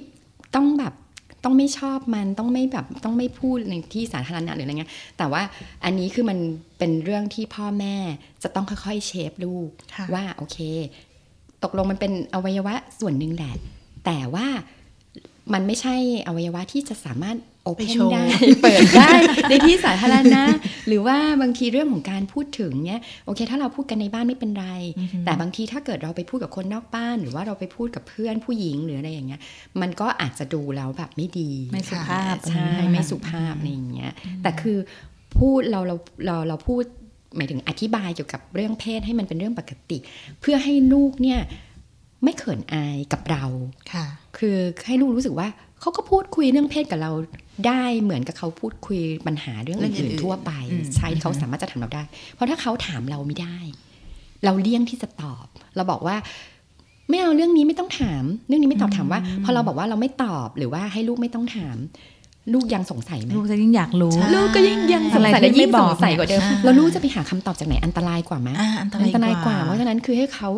[0.55, 0.93] ต้องแบบ
[1.43, 5.41] ต้องไม่ชอบมันต้องไม่แบบต้องไม่พูดในที่สาธารณะหรืออะไรเงี้ยแต่ว่า
[5.83, 6.37] อันนี้คือมัน
[6.77, 7.95] เป็นเรื่องที่พ่อแม่
[8.43, 10.57] จะต้องค่อยๆเชฟลูกค่ะว่าโอเค
[11.63, 13.53] ตกลงมันเป็นอวัยวะส่วนหนึ่งแหละ
[14.05, 14.47] แต่ว่า
[15.53, 15.95] มันไม่ใช่
[16.27, 18.25] อวัยวะที่จะสามารถโอเพ ไปนโชว์ได้
[18.61, 19.11] เปิดได้
[19.49, 20.43] ในที่สาธารณะ
[20.87, 24.67] หรือว่าบางทีเรื่องของการพูดถึงเนี้ยโอเค ถ้าเราพูดกันในบ้านไม่เป็นไร
[25.25, 29.41] แต่บางทีถ้าเกิดเราไปพูดกับคนนอกบ้าน หรือว่าเราไปพูดกับเพื่อนผู้หญิงหรืออะไรอย่างเงี้ย
[29.81, 34.11] มันก็อาจจะดูแล้วแบบไม่ดีไม่สุภาพใช่อะไรอย่างเงี้ยไม่สุภาพอะไรอย่างเงี้ย
[34.41, 34.77] แต่คือ
[35.37, 35.95] พูดเราเรา
[36.25, 36.83] เราเราพูด
[37.35, 39.97] หมายถึงอธิบายเกี่ยวกับเรื่องเพศให้มันเป็นเรื่องปกติ
[40.41, 41.39] เพื่อให้ลูกเนี่ย
[42.23, 43.45] ไม่เขินอายกับเรา
[43.93, 44.05] ค่ะ
[44.37, 44.57] คือ
[44.87, 45.47] ให้ลูกรู้สึกว่า
[45.79, 47.11] เขาก็พูดคุยเรื่องเพศกับเรา
[47.67, 53.57] ได้เหมือนกับเขาพูดคุยปัญหาเรื่องเรื่องอื่อื่นนๆๆทั่วไปอืมใช่เขาสามารถจะถามเราได้ เพราะถ้าเขาถามเราไม่ได้
[54.45, 56.15] เราเลี่ยงที่จะตอบ เราบอกว่า
[57.09, 61.77] ไม่เอาเรื่องนี้ไม่ต้องถาม เรื่องนี้ไม่ตอบถามว่า พอเราบอกว่าเราไม่ตอบหรือว่าให้ลูกไม่ต้องถาม
[62.53, 70.49] ลูกยังสงสัยไหมลูกจะยิ่งอยากรู้ใช่ลูกก็ยิ่งยังสงอะไรสัยที่และยิ่งไม่บสอกงสัยกว่าเดิมอ่าแล้วลูกจะไปหาคำตอบจากไหนอันตรายกว่าไหมอ่าอันตรายอันตรายกว่ากว่าเพราะฉะนั้นคือให้เขา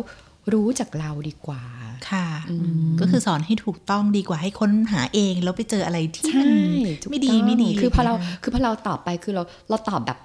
[0.52, 1.62] รู้จากเราดีกว่า
[2.10, 2.56] ค่ะอื
[2.88, 10.18] มก็คือสอนให้ถูกต้องดีกว่าให้ค้นหาเอง แล้วไปเจออะไรที่ใช่มันถูกไม่ดีต้องไม่ดีคือพอเราะไย่งงี้ยคือพอเราตอบไปคือเราเราตอบแบบ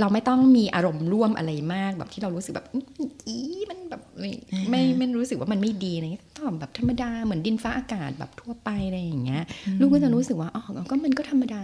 [0.00, 3.36] เราไม่ต้องมีอารมณ์ร่วมอะไรมากแบบที่เรารู้สึกแบบอื้ออี
[3.70, 4.30] มันแบบไม่
[4.70, 9.42] ไม่ไม่รู้สึกว่ามันไม่ดีอะไรเงี้ยตอบแบบธรรมดาเหมือนดินฟ้าอากาศแบบทั่วไปอะไรอย่างเงี้ย
[9.80, 11.60] ลูกก็จะรู้สึกว่าอ๋อก็มันก็ธรรมดา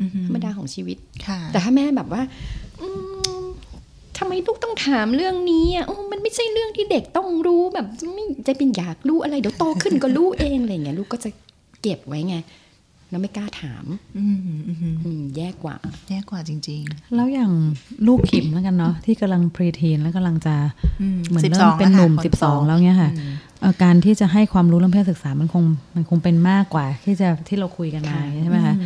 [0.00, 2.22] อือฮึธรรมดาของชีวิตค่ะแต่ถ้าแม่แบบว่า
[2.80, 2.88] อื
[3.36, 3.37] ม
[4.18, 11.30] ทำไมลูกต้องถามเรื่องนี้อะโอ้มันไม่ใช่เรื่องที่เด็กต้องรู้แบบไม่จะเป็นอยากรู้อะไรเดี๋ยวโตขึ้นก็รู้เองอะไรอย่างเงี้ยลูกก็จะ
[11.82, 12.36] เก็บไว้ไง
[13.10, 13.84] แล้วไม่กล้าถาม
[14.18, 15.76] อืมอืมอืมอืมแย่กว่า
[16.08, 16.82] แย่กว่าจริง
[17.14, 17.52] แล้วอย่าง
[18.06, 28.82] ลูกขิมแล้วกันเนาะที่กำลังพรีทีนแล้วกำลังจะๆอืมเหมือนสิบเริ่สอมงเป็นหนุ่มแล้วค่ะสิบสองคนโตแล้วเนี้ยค่ะอืมเอ่อการที่จะให้ความรู้เรื่องเพศศึกษามันคงมันคงเป็นมากกว่าที่จะที่เราคุยกันมาค่ะใช่ไหมคะเ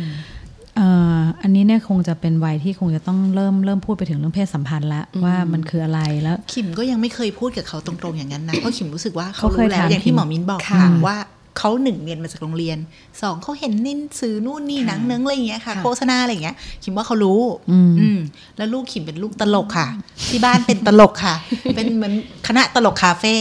[0.79, 0.87] อ่
[1.17, 11.17] ออันนี้เนี่ยคงจะเป็นวัยที่คงจะต้องเริ่มเริ่มพูดไปถึงเรื่องเพศสัมพันธ์ละว่ามันคืออะไรแล้ว ขิมก็ยังไม่เคยพูดกับเขาตรงๆอย่างนั้นนะเพราะขิมรู้สึกว่าเขาเขาเคยรู้แล้วถามอย่างที่ขิมหมอมิ้นบอกค่ะค่ะว่า
[11.59, 12.77] เขาหนึ่งเรียนมาจากโรงเรียน
[13.21, 17.39] สองเขาเห็นนินสื่อนู่นนี่หนังเนื้งอะไรอย่างเงี้ยค่ะค่ะโฆษณาอะไรอย่างเงี้ยขิมว่าเขารู้
[17.71, 18.19] อืมอืม
[18.57, 19.87] แล้วลูกขิมเป็นลูกตลกค่ะ
[20.29, 21.35] ที่บ้านเป็นตลกค่ะ
[21.75, 22.13] เป็นเหมือน
[22.47, 23.35] คณะตลกคาเฟ่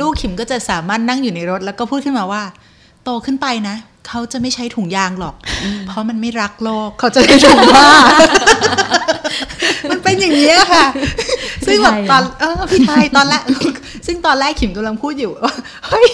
[0.00, 2.42] ลูกขิมก็จะสามารถนั่งอยู่ในรถ แล้วก็พูดขึ้นมาว่า
[3.04, 3.76] โตขึ้นไปนะ
[4.08, 5.34] เขาจะไม่ใช้ถุงยางหรอก
[5.88, 7.88] เพราะมันไม่รักโลก เขาจะใช้ถุงผ้า
[9.90, 10.86] มันเป็นอย่างนี้ยค่ะ
[11.66, 13.42] ซึ่งแบบตอนเออพี่ไทยตอนแรก
[14.06, 15.54] ซึ่งตอนแรกขิมกำลังพูดอยู่ว่า
[15.88, 16.08] เฮ้ย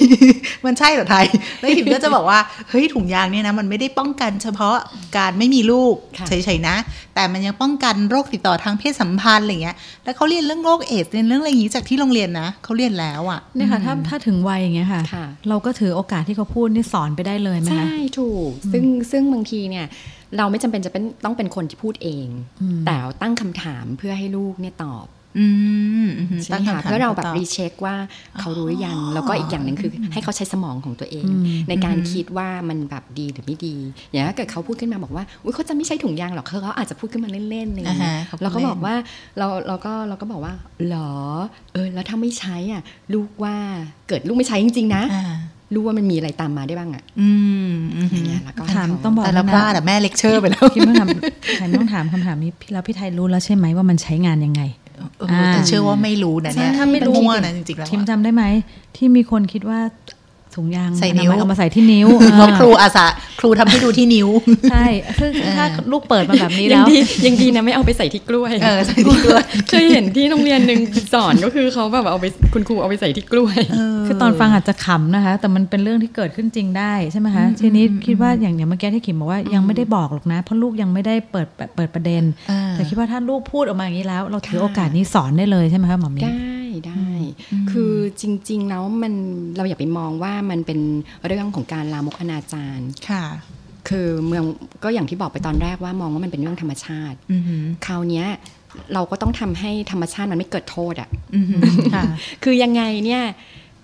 [0.65, 1.27] มันใช่เหรอไทย
[1.61, 2.39] แล้วขิมก็จะบอกว่า
[2.71, 4.77] เฮ้ยถุงยางเนี่ยนะมันไม่ได้ป้องกันเฉพาะ
[5.17, 6.77] การไม่มีลูกค่ะเฉยๆนะ
[7.15, 17.80] แต่มันยังป้องกันโรคติดต่อทางเพศสัมพันธ์อะไรเงี้ย แล้วเขาเรียนเรื่องโรคเอดส์เรียนเรื่องอะไรอย่างงี้จากที่โรงเรียนนะเขาเรียนแล้วอะเนี่ยค่ะถ้าถ้าถึงวัยอย่างเงี้ยค่ะค่ะเราก็ถือโอกาสที่เขาพูดนี่สอนไปได้เลยไหมใช่คะ
[18.19, 19.87] ถูก ซึ่งซึ่งบางทีเนี่ย
[20.37, 22.27] เราไม่จำเป็นจะเป็นต้องเป็นคนที่พูดเอง
[22.63, 25.07] อืมแต่ตั้งคำถามเพื่อให้ลูกเนี่ยตอบ
[25.39, 25.47] อื
[26.07, 27.95] มอืมใช่ไหมคะตั้งคำถมเพื่อเราแบบตรีเช็คว่า
[28.41, 33.77] เขารู้หรือยัง แล้วก็อีกอย่างหนึ่งคือให้เขาใช้สมองของตัวเองอืมในการคิดว่ามันแบบดีหรือไม่ดี
[34.11, 38.97] อย่างถ้าเกิดเขาพูดขึ้นมาบอกว่าอุ้ยเขาจะไม่ใช้ถุงยางหรอกเขาอาจจะพูดขึ้นมาเล่นๆอะไรอย่างเงี้ยอ่าฮะเขาพูดเราก็เล่นบอกว่า
[39.39, 40.55] เราเราก็เราก็บอกว่า
[40.87, 41.13] เหรอ
[41.73, 42.83] เออแล้วถ้าไม่ใช้อะ
[43.15, 43.57] ลูกว่า
[44.09, 45.03] เกิดลูกไม่ใช้จริง ๆ นะ
[45.71, 47.31] อ่าลูกว่ามันมีอะไรตามมาได้บ้างอะ อื
[47.71, 51.09] มอืมอย่างเงี้ยแล้วก็ถามให้เขต้องบอกแต่เราพลาดอะแม่เลคเชอร์ไปแล้วคิมต้องถาม
[51.57, 54.63] ใครต้องถามคำถามนี้พี่แล้วพี่ไทยรู้แล้วใช่ไหมว่ามันใช้งานยังไง
[55.21, 58.45] เออแต่เชื่อว่าไม่รู้นะเนี่ยใช่ถ้าไม่รู้มั่วนะจริงๆแล้วทิมอะจำได้ไหม
[58.97, 59.81] ที่มีคนคิดว่า
[60.57, 63.07] ถุงยางใส่นิ้วอนามัยเอามาใส่ที่นิ้วเพราะเออครูอาสา
[63.41, 64.29] ครูทำให้ดูที่นิ้ว
[64.71, 64.87] ใช่
[65.21, 70.81] ซึ่งถ้าลูกเปิดมาแบบนี้ยัแล้งวดียังดีนะไม่เอาไปใส่ที่กล้วยเออใส่ที่กล้วยเคยเห็นที่โรงเรียนหนึ่ง
[71.15, 73.57] สอนก็คือเขาแบบเอาไปคุณครูเอาไปใส่ที่กล้วย
[74.07, 87.09] คือตอนฟังอาจจะขำนะคะ แต่มันเป็นเรื่องที่เกิดขึ้นจริงได้ใช่ไหมคะทีนี้คิดว่าอย่างอย่างเมื่อกี้ที่ขิมบอกว่ายังไม่ได้บอกหรอกนะ เพราะลูกยังไม่ได้เปิดเปิดประเด็นอ่าแต่คิดว่าถ้าลูกพูดออกมาอย่างนี้แล้ว เราถือโอกาสนี้สอนได้เลยใช่ไหมคะหมอมิ้นได้ ได้
[87.71, 89.15] คือจริง ๆ แล้วมัน
[89.57, 90.81] เราอย่าไปมองว่ามันเป็น
[91.27, 92.79] เรื่องของการลามกอนาจาร
[93.11, 93.25] ค่ะ
[93.89, 94.45] คือเมือง
[94.85, 98.27] ก็อย่างที่บอกไปตอนแรกว่ามองว่ามันเป็นเรื่องธรรมชาติอือหือคราวเนี้ย
[98.95, 101.63] เราก็ต้องทำให้ธรรมชาติมันไม่เกิดโทษอะ่ะอือหือ
[101.95, 102.05] ค่ะ
[102.45, 103.23] คือยังไงเนี่ย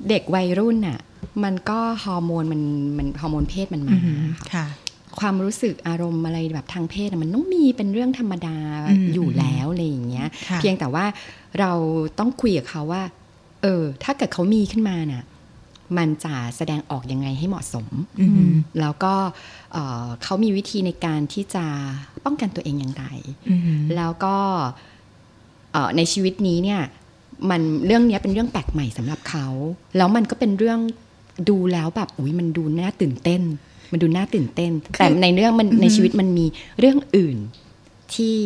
[0.08, 0.98] เด็กวัยรุ่นน่ะ
[1.44, 2.62] มันก็ฮอร์โมนมัน
[2.98, 4.20] มันฮอร์โมนเพศมันอืมาอหือ
[4.54, 4.66] ค่ะ
[5.20, 8.56] ค่ะความรู้สึกอารมณ์อะไรแบบทางเพศอะมันต้องมีเป็นเรื่องธรรมดา
[8.90, 11.04] อืมอยู่แล้วอะไรอย่างเงี้ยค่ะเพียงแต่ว่า
[11.60, 11.72] เรา
[12.18, 13.02] ต้องคุยกับเขาว่า
[13.62, 15.24] เออ ถ้าเกิดเขามีขึ้นมาน่ะ
[15.98, 17.86] มันจะแสดงออกยังไงให้เหมาะสม
[18.20, 18.50] อือหือ
[18.80, 19.14] แล้วก็
[19.72, 21.64] เอ่อเขามีวิธีในการที่จะ
[22.24, 23.04] ป้องกันตัวเองอย่างไร
[23.50, 24.36] อือหือแล้วก็
[25.72, 26.80] เอ่อในชีวิตนี้เนี่ย
[27.50, 29.46] มันเรื่องเนี้ยเป็นเรื่องแปลกใหม่สำหรับเขา
[29.96, 30.78] แล้วมันก็เป็นเรื่อง
[31.48, 33.42] ดูแล้วแบบอุ้ยมันดูน่าตื่นเต้น
[33.92, 36.46] มันดูน่าตื่นเต้น แต่ในเรื่องมันในชีวิตมันมี
[36.78, 37.38] เรื่องอื่น
[38.14, 38.36] ที่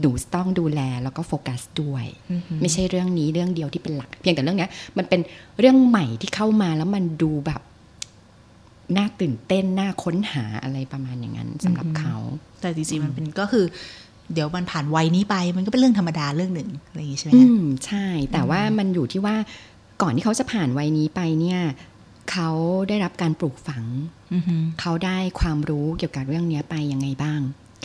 [0.00, 5.20] หนูต้องดูแลแล้วก็โฟกัสด้วยอือหือไม่ใช่เรื่องนี้เรื่องเดียวที่เป็นหลัก เพียงแต่เรื่องเนี้ยมันเป็น
[5.58, 7.60] เรื่องใหม่ที่เข้ามาแล้วมันดูแบบ
[8.96, 12.16] น่าตื่นเต้นน่าค้นหาอะไรประมาณอย่างนั้นสำหรับเขา
[12.60, 13.64] แต่จริงๆมันเป็นก็คือ
[14.32, 19.36] เดี๋ยวมันผ่านวัยนี้ไป มันก็เป็นเรื่องธรรมดาเรื่องหนึ่งอะไรอย่างงี้ใช่ไหมอืคะมใช่ แต่ว่ามันอยู่ที่ว่า
[20.02, 21.60] ก่อนที่เขาจะผ่านวัยนี้ไปเนี่ย
[22.32, 22.50] เขา
[22.88, 23.84] ได้รับการปลูกฝัง
[24.32, 27.40] อือหือเขาได้ความรู้เกี่ยวกับเรื่องเนี้ยไปยังไงบ้าง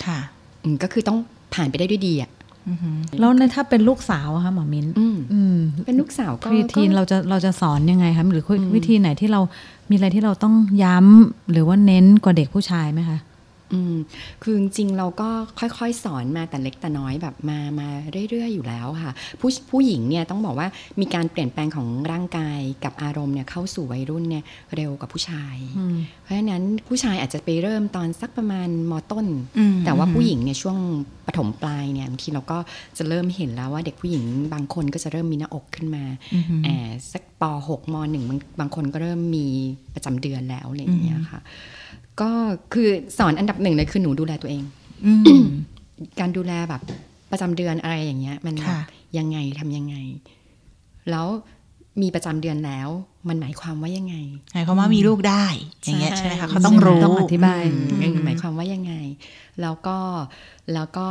[0.05, 0.19] ค่ะ
[0.63, 1.17] อืมก็คือต้อง
[1.53, 2.31] ผ่านไปได้ด้วยดีอะ
[3.19, 8.43] แล้วในถ้าเป็นลูกสาวอะคะหมอมินอืมอืมเป็นลูกสาวก็พรีทีนก็เราจะเราจะสอนยังไงคะหรือ
[8.75, 9.41] วิธีไหนที่เรา
[9.89, 13.17] มีอะไรที่เราต้องย้ำหรือว่าเน้นกว่าเด็กผู้ชายไหมคะ
[13.73, 13.95] อืม
[14.43, 17.87] คือจริงๆเราก็ค่อยๆ สอนมาแต่เล็กแต่น้อยแบบมามา
[18.29, 20.67] เรื่อยๆ อยู่แล้วค่ะ ผู้ผู้หญิงเนี่ยต้องบอกว่า
[20.99, 24.43] มีการเปลี่ยนแปลงของร่างกายกับอารมณ์เนี่ยเข้าสู่วัยรุ่นเนี่ย
[24.75, 25.57] เร็วกว่าผู้ชาย
[26.23, 29.25] เพราะฉะนั้นผู้ชายอาจจะไปเริ่มตอนสักประมาณมต้น
[29.57, 30.77] อืมแต่ว่าผู้หญิงเนี่ยช่วง
[31.27, 32.57] ปฐมปลายเนี่ยบางทีเราก็
[32.97, 36.03] จะเริ่มเห็นแล้วว่าเด็กผู้หญิงบางคนก็จะเริ่มมีหน้าอกขึ้นมา
[36.63, 39.47] แอบสักป .6 ม .1 บางบางคนก็เริ่มมี
[39.93, 41.39] ประจำเดือนแล้วอะไรอย่างเงี้ยค่ะ
[42.21, 42.29] ก็
[42.73, 44.63] คือสอนอันดับหนึ่งเลยคือหนูดูแลตัวเอง
[45.05, 45.45] อืม
[46.19, 46.81] การดูแลแบบ
[47.31, 48.81] ประจำเดือนอะไรอย่างเงี้ย มันค่ะ
[49.17, 49.95] ยังไงทำยังไง
[51.09, 51.27] แล้ว
[52.01, 52.89] มีประจำเดือนแล้ว
[53.27, 54.15] มันหมายความว่ายังไง
[54.53, 55.45] หมายความว่ามีลูกได้
[55.83, 57.61] อย่างเงี้ยใช่ใช่ไหมคะเขาต้องรู้ต้องอธิบาย
[58.01, 58.93] อืมหมายความว่ายังไง
[59.61, 59.97] แล้วก็
[60.73, 61.07] แล้วก็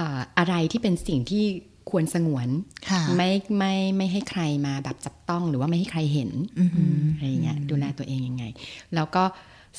[0.00, 1.44] อ่าอะไรที่เป็นสิ่งที่
[1.90, 2.48] ควรสงวน
[2.90, 8.44] ค่ะไม่ไม่ไม่ให้ใครมาแบบจับต้องหรือว่าไม่ให้ใครเห็นอือหืออะไรอย่างเงี้ยดูแลตัวเองยังไง
[8.94, 9.24] แล้วก็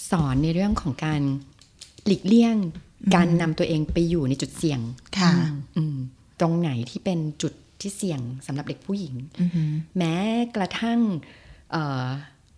[0.09, 1.21] สอนในเรื่องของการ
[2.05, 2.55] หลีกเลี่ยง
[3.15, 4.79] การนำตัวเองไปอยู่ในจุดเสี่ยง
[5.17, 5.31] ค่ะ
[5.77, 5.97] อืม
[6.39, 10.15] ตรงไหนที่เป็นจุดที่เสี่ยงสำหรับเด็กผู้หญิงอือหือแม้
[10.55, 10.99] กระทั่ง
[11.71, 12.05] เอ่อ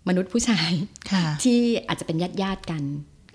[0.08, 0.72] มนุษย์ผู้ชาย
[1.12, 2.84] ค่ะที่อาจจะเป็นญาติญาติๆกัน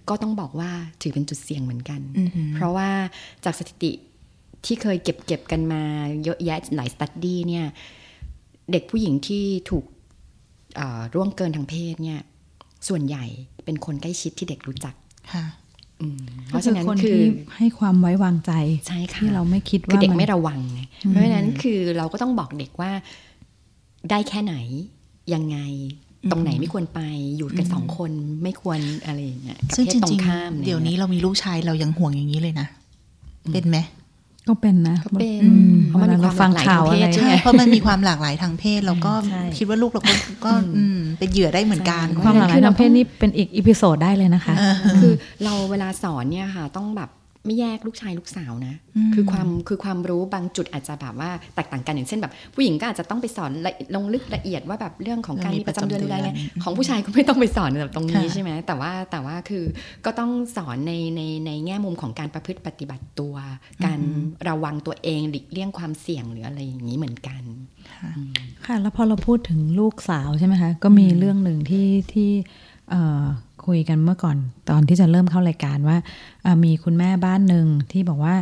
[0.09, 0.71] ก็ต้องบอกว่า
[1.03, 2.91] ถือเป็นจุดเสี่ยงเหมือนกันอือหือเพราะว่า
[3.45, 3.93] จากสถิติ
[4.67, 5.83] ที่เคยเก็บเก็บกันมา
[6.25, 7.67] เยอะแยะหลายสตัดดี้เนี่ย
[8.73, 9.85] เด็กผู้หญิงที่ถูก
[10.77, 12.21] เอ่อร่วงเกินทางเพศเนี่ย
[12.89, 13.25] ส่วนใหญ่
[13.65, 14.95] เป็นคนใกล้ชิดที่เด็กรู้จัก
[15.33, 15.45] ค่ะ
[16.01, 17.25] อืมเพก็ราะคืฉะอนั้นคนคือที่
[17.57, 18.53] ให้ความไว้วางใจ
[18.89, 22.91] ใช่ค่ะที่เราไม่คิดคือว่าเด็กมันไม่ระวังไงเพราะฉะนั้นคือเราก็ต้องบอกเด็กว่า
[24.11, 24.55] ได้แค่ไหน
[25.35, 25.59] ยังไง
[26.31, 27.01] ตรงไหนไม่ควรไป
[27.37, 28.11] อยู่กันสองคน
[28.43, 32.69] ไม่ควรอะไรอย่างเงี้ยกับซึ่งเพจศตรริงงข้ามๆเดี๋ยวนี้เรามีลูกชายเรายังห่วงอย่างนี้เลยนะ
[33.53, 33.77] เป็นไหม
[34.49, 40.13] ก็เป็นนะก็เป็นอืมเพราะมันมีความหฟัลางกหลายทางเพศฟังข่าวอะไรใช่ใช่ไหมเพราะมันมีความหลากหลายทางเพศเราก็ใช่คิดว่าลูกเราก็
[40.45, 44.55] ก็อืมเป็นเหยื่อได้เหมือนกันใช่ความหลากหลายทางเพศนี่เป็นอีก episode ได้เลยนะคะ
[45.03, 45.13] คือ
[45.45, 47.11] เราเวลาสอนเนี่ยค่ะต้องแบบ
[47.47, 48.75] ไม่แยกลูกชายลูกสาวนะ
[49.15, 59.65] คือความคือความรู้บางจุดอาจจะแบบว่าแตกต่างกันอย่างเช่นแบบ ผู้หญิงก็อาจจะต้องไปสอนละลงลึกละเอียดว่าแบบเรื่องของการเรื่องมีมีประจำเดือนประจำเดือนอะไรเนี่ยของผู้ชายก็ไม่ต้องไปสอนแบบตรงนี้ค่ะใช่ไหมแต่ว่าแต่ว่าคือ
[60.05, 63.35] ก็ต้องสอนในในในแง่มุมของการประพฤติปฏิบัติตัว
[63.85, 63.99] การ
[64.49, 67.43] ระวังตัวเองหลีกเลี่ยงความเสี่ยงหรืออะไรอย่างนี้เหมือนกัน
[68.67, 72.31] ค่ะแล้วพอเราพูดถึงลูกสาวใช่ไหมคะก็มีเรื่องหนึ่งที่ที่
[72.91, 73.25] เอ่อ
[73.67, 74.37] คุยกันเมื่อก่อน
[74.71, 75.97] ตอนที่จะเริ่มเข้ารายการว่า
[76.45, 78.35] อ่ามีคุณแม่บ้านหนึ่งที่บอกว่า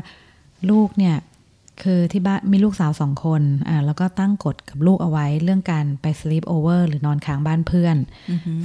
[0.71, 1.17] ลูกเนี่ย
[1.83, 7.97] คือที่บ้านมีลูกสาวสองคนอ่าแล้วก็ตั้งกฎกับลูกเอาไว้เรื่องการไป sleep over หรือนอนค้างบ้านเพื่อน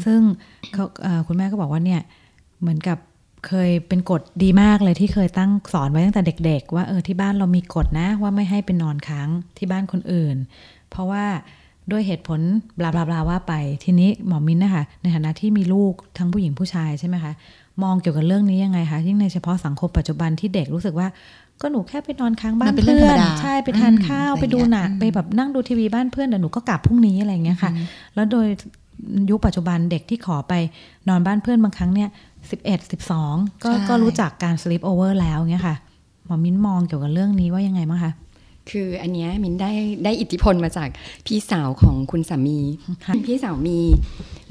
[0.05, 0.19] ซึ่ง
[0.73, 2.01] เขาเอ่อคุณแม่ก็บอกว่าเนี่ย
[2.61, 2.97] เหมือนกับ
[3.47, 10.35] เคยเป็นกฎดีมากเลยที่เคยตั้งสอนไว้ตั้งแต่เด็ก ๆ ว่าเออที่บ้านเรามีกฎนะว่าไม่ให้ไปนอนค้างที่บ้านคนอื่น
[10.89, 11.25] เพราะว่า
[11.91, 12.39] ด้วยเหตุผล
[12.79, 17.33] บลาบลาบลาว่าไป ทีนี้หมอมินนะคะในฐานะที่มีลูกทั้งผู้หญิงผู้ชายใช่ไหมคะ
[17.83, 21.07] มองเกี่ยวกับเรื่องนี้ยังไงคะยิ่งในเฉพาะสังคมปัจจุบันที่เด็กรู้สึกว่า
[21.61, 27.71] ก็หนูแค่ไปนอนค้างบ้ามันนเป็นเรื่เพื่องอธรนรมดาใช่ไปทานข้าวอืมไปดูหนังอะไรเงี้ยไปแบบนั่งดูทีวีบ้านเพื่อนเดี๋ยวหนูก็กลับพรุ่งนี้อะไรอย่างเงี้ยค่ะ
[28.15, 28.47] แล้วโดย
[29.29, 30.53] ยุคปัจจุบันเด็กที่ขอไป
[31.09, 32.09] นอนบ้านเพื่อนบางครั้งเนี่ย
[32.51, 35.75] สิบเอ็ดสิบสองก็ใช่ก็รู้จักการ sleep over แล้วเงี้ยค่ะ
[36.25, 38.11] หมอมิ้นมองเกี่ยวกับเรื่องนี้ว่ายังไงบ้างคะ
[38.71, 39.71] คืออันเนี้ยมินได้
[40.03, 40.89] ได้อิทธิพลมาจาก
[41.25, 42.59] พี่สาวของคุณสามี
[43.05, 43.79] ค่ะพี่สาวมี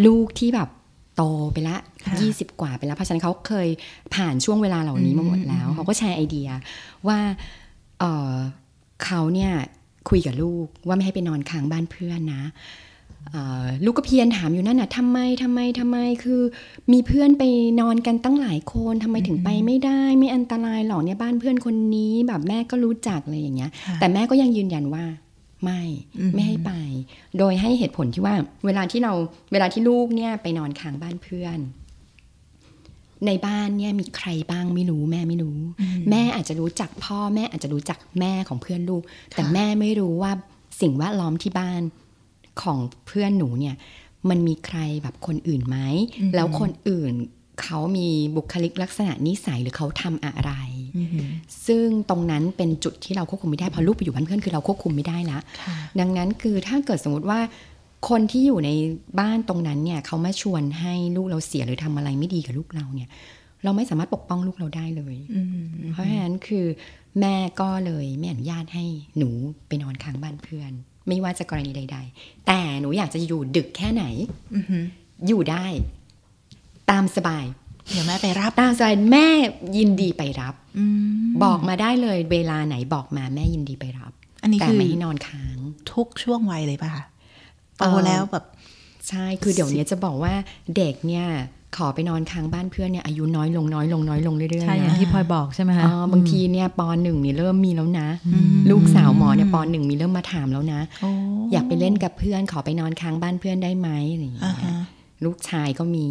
[0.06, 0.68] ลูกที่แบบ
[1.16, 3.68] โตไปละค่ะยี่สิบกว่าไปแล้วเพราะฉะนั้นเขาเคย
[4.14, 6.48] ผ่านช่วงเวลาเหล่านี้มาหมดแล้ว เขาก็แชร์ไอเดีย
[7.08, 7.18] ว่า
[8.00, 8.34] เอ่อ
[9.04, 9.52] เขาเนี่ย
[10.08, 12.85] คุยกับลูกว่าไม่ให้ไปนอนค้างบ้านเพื่อนนะเอ่อ
[13.84, 16.42] ลูกก็เพียรถามอยู่นั่นน่ะทำไมทำไมทำไมคือ
[16.92, 17.42] มีเพื่อนไป
[17.80, 25.04] นอนกันตั้งหลายคนทำไมถึงไปไม่ได้ ไม่อันตรายหรอกเนี่ยบ้านเพื่อนคนนี้แบบแม่ก็รู้จักอะไรอย่างเงี้ยค่ะแต่แม่ก็ยังยืนยันว่า
[25.64, 25.82] ไม่
[26.18, 26.72] อืมไม่ให้ไป
[27.38, 28.34] โดยให้เหตุผลที่ว่า
[28.66, 29.12] เวลาที่เรา
[29.52, 31.58] เวลาที่ลูกเนี่ยไปนอนค้างบ้านเพื่อน
[33.26, 35.58] ในบ้านเนี่ยมีใครบ้างไม่รู้ แม่ไม่รู้
[36.10, 39.02] แม่อาจจะรู้จักพ่อแม่อาจจะรู้จักแม่ของเพื่อนลูก
[39.34, 40.32] แต่แม่ไม่รู้ว่า
[40.80, 41.82] สิ่งแวดล้อมที่บ้าน
[42.62, 43.74] ของเพื่อนหนูเนี่ย
[44.30, 45.78] มันมีใครแบบคนอื่นไหม
[46.34, 47.14] แล้วคนอื่น
[47.62, 50.52] เขามีบุคลิกลักษณะนิสัยหรือเขาทำอะไร
[50.98, 51.28] อือหือ
[51.66, 57.40] ซึ่งตรงนั้นเป็นจุดที่เราควบคุมไม่ได้พอลูกไปอยู่บ้านเพื่อนคือเราควบคุมไม่ได้ละค่ะดังนั้นคือถ้าเกิดสมมติว่า
[58.08, 58.70] คนที่อยู่ใน
[59.20, 63.08] บ้านตรงนั้นเนี่ยเขามาชวนให้ลูกเราเสียหรือทำอะไรไม่ดีกับลูกเราเนี่ย
[63.64, 66.66] เราไม่สามารถปกป้องลูกเราได้เลยอืมเพราะฉะนั้นคือ
[67.20, 68.84] แม่ก็เลยไม่อนุญาตให้
[69.18, 69.30] หนู
[69.66, 70.72] ไปนอนค้างบ้านเพื่อน
[71.08, 74.04] ไม่ว่าจะกรณีใด ๆ แต่หนูอยากจะอยู่ดึกแค่ไหน
[74.54, 74.84] อือหือ
[75.26, 75.64] อยู่ได้
[76.90, 77.44] ตามสบาย
[77.90, 79.28] เดี๋ยวแม่ไปรับตามใจแม่
[79.76, 80.84] ยินดีไปรับอื
[81.22, 85.56] มบอกมาได้เลย เวลาไหนบอกมาแม่ยินดีไปรับ อันนี้แต่คือไม่ให้นอนค้าง
[85.92, 87.04] ทุกช่วงวัยเลยป่ะคะ
[87.76, 88.44] โตเอ่อแล้วแบบ
[89.08, 90.34] ใช่ คือเดี๋ยวนี้จะบอกว่า
[90.76, 91.26] เด็กเนี่ย
[91.76, 98.08] ขอไปนอนค้างบ้านเพื่อนเนี่ยอายุน้อยลงน้อยลงน้อยลงเรื่อยใช่ๆอย่างนะที่พลอยบอกใช่ไหมคะอ๋อบางทีเนี่ยปหนึ่งนี่เริ่มมีแล้วนะ
[98.70, 101.10] ลูกสาวหมอเนี่ยปหนึ่งมีเริ่มมาถามแล้วนะโอ้
[101.52, 104.78] อยากไปเล่นกับเพื่อนขอไปนอนค้างบ้านเพื่อนได้ไหมอะไรอย่างเงี้อ่ายฮะ
[105.24, 106.06] ลูกชายก็มี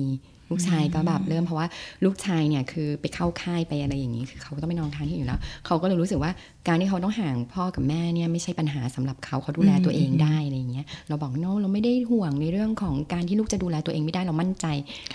[0.49, 1.67] ลูกชายก็แบบเริ่มเพราะว่า
[2.05, 6.31] ลูกชายเนี่ยคือไปเข้าค่ายไปอะไรอย่างนี้คือเขาต้องไปนอนค้างที่อยู่แล้ว เขาก็เลยรู้สึกว่า
[6.67, 14.65] การที่เขาต้องห่างพ่อกับแม่เนี่ยไม่ใช่ปัญหาสำหรับเขาเขาดูแลตัวเองได้อะไรอย่างเงี้ยเราบอกโน้เราไม่ได้ห่วงในเรื่องของการที่ลูกจะดูแลตัวเองไม่ได้เรามั่นใจ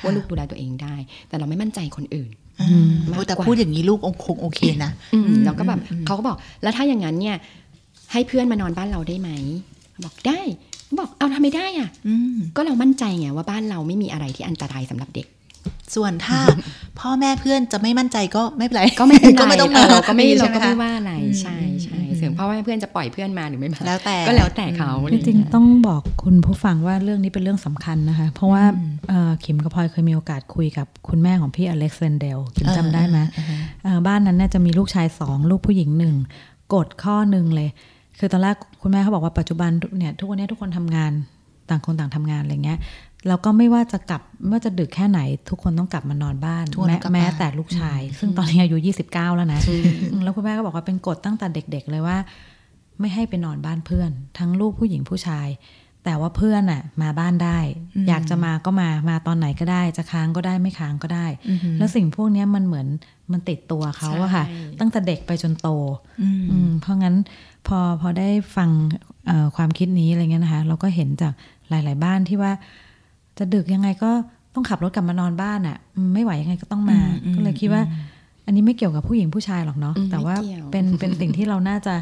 [0.05, 0.95] ว่าลูกดูแลตัวเองได้
[1.29, 7.37] แต่เราไม่มั่นใจคนอื่นอืมมากกว่าโอ้แต่พูดอย่างนี้ลูกคงโอเคนะอืมแล้วก็แบบเขาก็บอกแล้วถ้าอย่างนั้นเนี่ย
[8.13, 9.31] ให้เพื่อนมานอนบ้านเราได้ไหม
[10.05, 10.41] บอกได้
[10.99, 15.27] บอกเอาทำไม่ได้อะอืมก็เรามั่นใจไงว่าบ้านเราไม่มีอะไรที่อันตรายสำหรับเด็ก
[15.95, 16.41] ส่วนถ้า
[17.01, 28.65] พ่อแม่เพื่อนจะไม่มั่นใจก็ไม่เป็นไรก็ไม่เป็นไรก็ไม่ต้องมาเเราก็ไม่ใช่เราหก็ไม่คะว่าอะไรใช่ใช่ถึงเพราะว่าเพื่อนจะปล่อยเพื่อนมาหรือไม่มาแล้วแต่ก็แล้วแต่เขาอะจไอย่าริงเงี้ยๆต้องบอกคุณผู้ฟังว่าเรื่องนี้เป็นเรื่องสำคัญนะคะ เพราะว่า
[29.09, 33.19] เอ่อขิมกับพลอยเคยมีโอกาสคุยกับคุณแม่ของพี่อเล็กซ์เรนเดลขิมจำได้ไหม
[33.83, 36.15] เอ่อบ้านนั้นเนี่ยจะมีลูกชายสองลูกผู้หญิงหนึ่ง
[36.75, 37.69] กฎข้อหนึ่งเลย
[38.21, 41.13] คือตอนแรกคุณแม่เขาบอกว่าปัจจุบันเนี่ยทุกวันนี้ทุกคนทำงาน
[41.69, 42.79] ต่างคนต่างทำงานอะไรเงี้ย
[43.29, 49.61] แล้วก็ไม่ว่าจะกลับไม่ว่าจะดึกแค่ไหน ทุกคนต้องกลับมานอนบ้านทุกคนแม้ต้องกลับแม้บ้านแต่ลูกชาย ซึ่งตอนนี้อายุ29แล้วนะ
[50.13, 52.17] อืมแล้วคุณแม่ก็บอกว่าเป็นกฎตั้งแต่เด็ก ๆ เลยว่า
[53.01, 55.49] ไม่ให้ไปนอนบ้านเพื่อน ทั้งลูกผู้หญิงผู้ชาย
[56.05, 57.59] แต่ว่าเพื่อนอะมาบ้านได้
[58.09, 61.27] อยากจะมาก็มามาตอนไหนก็ได้ จะค้างก็ได้ไม่ค้างก็ได้
[61.79, 62.87] แล้วสิ่งพวกเนี้ยมันเหมือน
[63.33, 65.69] มันติดตัวเขาอะค่ะใช่ตั้งแต่เด็กไปจนโต
[66.23, 67.17] อืมอืมเพราะงั้น
[67.67, 68.71] พอพอได้ฟัง
[69.27, 71.33] เอ่อความคิดนี้อะไรเงี้ยนะคะ เราก็เห็นจาก
[71.71, 72.53] หลาย ๆ บ้านที่ว่า
[73.39, 74.11] จะดึกยังไงก็
[74.55, 77.01] ต้องขับรถกลับมานอนบ้านอะ่ะอืมไม่ไหวยังไงก็ต้องมา
[77.35, 77.83] ก็เลยคิดว่า
[78.47, 81.95] อันนี้ไม่เกี่ยวกับผู้หญิงผู้ชายหรอกเนาะอืมแต่ว่าไม่เกี่ยวเป็นเป็นสิ่งที่เราน่าจะ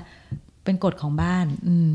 [0.64, 1.88] เป็นกฎของบ้าน อืม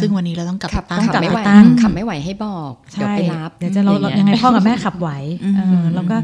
[0.00, 5.10] ซึ่งวันนี้เราต้องกลับขับไปตั้งต้องกลับไม่ไหวไปตั้งขับไม่ไหวให้บอกเดี๋ยวใช่ไปรับเดี๋ยวจะเราอะยังเไงพ่อกับแม่ขับไหว
[5.44, 6.16] อืมเออแล้วก็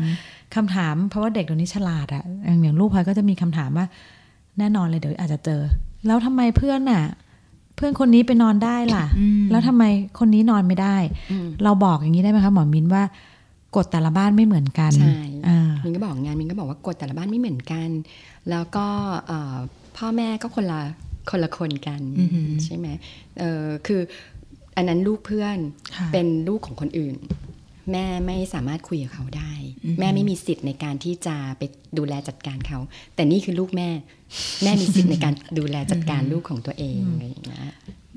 [0.55, 3.87] คำถามเพราะว่าเด็กเดี๋ยวนี้ฉลาดอะอย่างลูกพลอยก็จะมีคำถามว่า
[4.59, 5.61] แน่นอนเลยเดี๋ยวอาจจะเจอ
[6.07, 7.05] แล้วทำไมเพื่อนน่ะ
[7.77, 9.05] เพื่อนคนนี้ไปนอนได้ล่ะ
[9.51, 9.85] แล้วทำไม
[10.19, 10.97] คนนี้นอนไม่ได้
[11.33, 13.03] อืมเราบอกอย่างนี้ได้ไหมคะหมอมินว่า
[13.77, 17.89] กฎแต่ละบ้านไม่เหมือนกันใช่อ่ามินก็บอกงานมินก็บอกว่ากฎแต่ละบ้านไม่เหมือนกัน
[18.51, 18.87] แล้วก็
[19.27, 19.57] เอ่อ
[19.97, 20.81] พ่อแม่ก็คนละ
[21.31, 22.87] คนละคนกันอือหือใช่ไหม
[23.39, 24.01] เออคือ
[24.77, 25.59] อันนั้นลูกเพื่อน
[25.97, 27.17] ค่ะเป็นลูกของคนอื่น
[27.93, 29.53] แม่ไม่สามารถคุยกับเขาได้
[29.99, 31.63] แม่ไม่มีสิทธิ์ในการที่จะไป
[31.99, 32.79] ดูแลจัดการเขา
[33.15, 33.89] แต่นี่คือลูกแม่
[34.63, 37.71] แม่มีสิทธิ์ในการดูแลจัดการลูกของตัวเองอะไรอย่างเงี้ย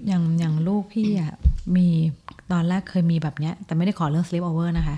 [0.07, 1.33] อย่างอย่างลูกพี่อะ
[1.75, 1.87] มี
[2.51, 4.97] ตอนแรกเคยมีแบบเนี้ย แต่ไม่ได้ขอเรื่อง sleep over นะคะ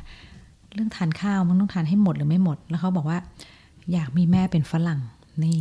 [0.74, 3.20] เรื่องทานข้าวมันต้องทานให้หมดหรือไม่หมด แล้วเขาบอกว่า
[3.94, 5.00] อยากมีแม่เป็นฝรั่ง
[5.44, 5.58] นี่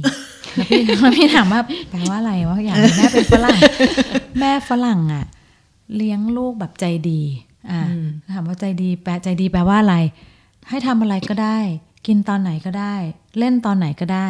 [0.55, 3.59] แล้วพี่แล้วพี่ถามว่าแปลว่าอะไรว่าอยากมีแม่เป็นฝรั่ง
[4.41, 5.25] แม่ฝรั่งอะ
[5.97, 7.21] เลี้ยงลูกแบบใจดี
[7.71, 7.81] อ่า
[8.35, 9.97] ถามว่าใจดีแปลใจดีแปลว่าอะไร
[10.69, 11.59] ให้ทำอะไรก็ได้
[12.07, 12.95] กินตอนไหนก็ได้
[13.39, 14.29] เล่นตอนไหนก็ได้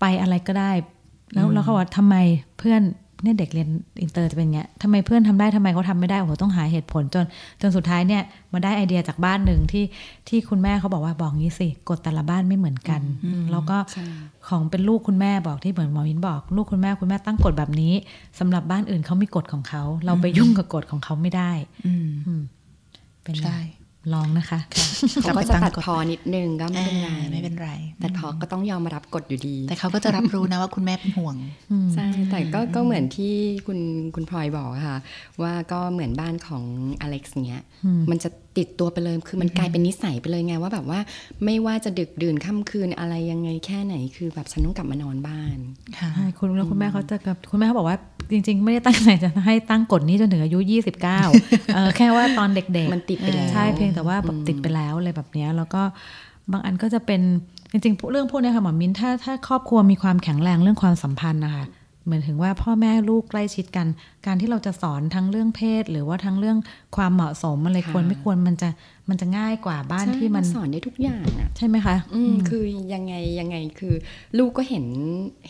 [0.00, 0.72] ไปอะไรก็ได้
[1.34, 2.14] แล้วแล้วเขาบอกว่าทำไม
[2.58, 2.82] เพื่อน
[3.22, 3.68] เนี่ยเด็กเรียน
[4.02, 7.24] อินเตอร์จะเป็นอย่างเงี้ยทำไมเพื่อนทำได้ทำไมเขาทำไม่ได้โอ้โหต้องหาเหตุผลจน
[7.60, 9.84] จนสุดท้ายเนี่ยมาได้ไอเดียจากบ้านหนึ่งที่
[10.28, 13.00] ที่คุณแม่เขาบอกว่าบอกงี้สิกฎแต่ละบ้านไม่เหมือนกัน
[13.50, 14.04] แล้วก็ใช่
[14.48, 17.92] ของเป็นลูกคุณแม่บอกที่เหมือนหมอมิ้นบอก ลูกคุณแม่คุณแม่ตั้งกฎแบบนี้
[18.38, 21.52] สำหรับบ้านอื่นเขามีกฎของเขา เราไปยุ่งกับกฎของเขาไม่ได้
[21.86, 22.42] อืมอืม
[23.22, 23.58] เป็นไงใช่
[24.14, 24.58] ลองนะคะ
[25.22, 27.70] เขาก็จะตัดพ้อนิดนึงก็ไม่เป็นไรอ่าไม่เป็นไร
[28.02, 31.36] ตัดพอก็ต้องยอมรับกฎอยู่ดี แต่เขาก็จะรับรู้นะว่าคุณแม่เป็นห่วง
[31.94, 33.34] ใช่แต่ก็ก็เหมือนที่
[33.66, 33.78] คุณ
[34.14, 34.98] คุณพลอยบอกอะค่ะ
[35.42, 36.64] ว่าก็เหมือนบ้านของ
[37.00, 37.62] อเล็กซ์เนี้ย
[38.10, 41.00] มันจะติดตัวไปเลยคือมันกลายเป็นนิสัยไปเลยไงว่าแบบว่า
[41.44, 45.58] ไม่ว่าจะดึกดื่นค่ำคืนอะไรยังไงแค่ไหนคือแบบฉันต้องกลับมานอนบ้าน
[45.98, 47.98] ค่ะใช่คุณแล้วคุณแม่เขาจะกับคุณแม่เขาบอกว่า
[48.30, 50.58] จริง ๆ ไม่ได้ตั้งใจจะให้ตั้งกฎนี้จนถึงอายุ
[51.00, 51.00] 29
[51.74, 55.82] เออแค่ว่าตอนเด็กๆ มันติดไปแล้วใช่เพียงแต่ว่าแบบติดไปแล้วอะไรแบบเนี้ยแล้วก็
[56.52, 57.20] บางอันก็จะเป็น
[57.70, 61.64] จริงๆเรื่องพวกเนี้ยค่ะหมอมินถ้าถ้าครอบครัวมีความแข็งแรงเรื่องความสัมพันธ์นะคะ
[62.08, 63.86] เหมือนถึงว่าพ่อแม่ลูกใกล้ชิดกัน
[64.26, 66.58] การที่เราจะสอนทั้งเรื่องเพศ หรือว่าทั้งเรื่อง
[66.96, 68.68] ความเหมาะสมอะไรค่ะควรไม่ควรมันจะ
[69.08, 73.94] มันจะง่ายกว่าบ้านใช่ที่มันสอนได้ทุกอย่างอะใช่ไหมคะอืมคือยังไงยังไงคือ
[74.38, 74.86] ลูกก็เห็น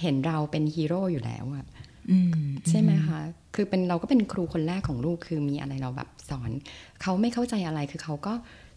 [0.01, 1.67] เห็นเราเป็นฮีโร่อยู่แล้วอะ
[2.11, 3.21] อืมใช่ไหมคะ
[3.55, 6.51] คือเป็นเราก็เป็นครูคนแรกของลูกคือมีอะไรเราแบบสอน
[7.03, 8.35] เขาไม่เข้าใจอะไรคือเขาก็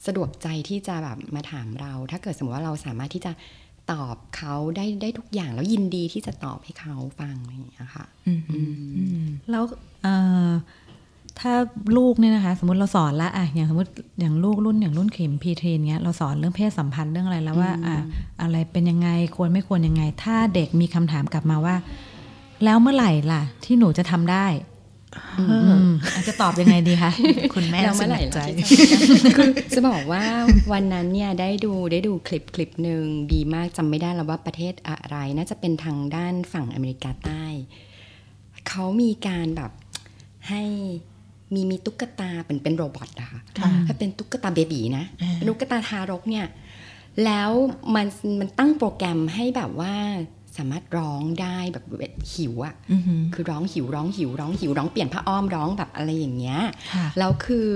[0.08, 3.32] สะดวกใจที่จะแบบมาถามเรา ถ้าเกิดสมมติว่าเราสามารถที่จะ
[3.92, 9.64] ตอบเขาได้ได้ทุกอย่างแล้วยินดีที่จะตอบให้เขาฟังอะไรอย่างเงี้ยค่ะอืมอืมอืมแล้ว
[10.04, 10.16] เอ่
[10.48, 10.50] อ
[11.40, 11.54] ถ้า
[11.98, 17.96] ลูกเนี่ยนะคะ สมมติเราสอนละอะอย่างสมมติอย่างลูกรุ่นอย่างรุ่นเข็มพีเทนเงี้ยเราสอนเรื่องเพศสัมพันธ์เรื่องอะไรแล้วว่าอะ
[18.42, 21.76] อะไรเป็นยังไงควรไม่ควรยังไง ถ้าเด็กมีคำถามกลับมาว่า
[22.64, 24.71] แล้วเมื่อไหร่ล่ะ ที่หนูจะทำได้อืมอา
[26.22, 27.12] จจะตอบยังไงดีคะ
[27.54, 30.24] คุณแม่แล้วสเมื่อไหนัร่ใจเราที่จะคือจะบอกว่า
[30.72, 37.46] วันนั้นเนี่ยได้ดูได้ดูคลิปคลิปหนึ่งดีมากจำไม่ได้แล้วว่าประเทศอะไร น่าจะเป็นทางด้านฝั่งอเมริกาใต้
[38.70, 39.72] เขามีการแบบ
[40.50, 40.64] ให้
[41.54, 46.46] มีมีตุ๊กตาเป็นเป็นโรบอทอะค่ะค่ะถ้าเป็นตุ๊กตาเบบีนะอ่าตุ๊กตาทารกเนี่ย
[47.26, 47.52] แล้ว
[47.96, 48.08] มัน
[48.40, 49.96] มันตั้งโปรแกรมให้แบบว่า
[50.58, 51.84] สามารถร้องได้แบบ
[52.34, 56.60] หิวอะอือหือคือร้องหิวร้องหิวร้องหิวร้องเปลี่ยนผ้าอ้อมร้องแบบอะไรอย่างเงี้ย
[56.94, 57.68] ค่ะแล้วคือ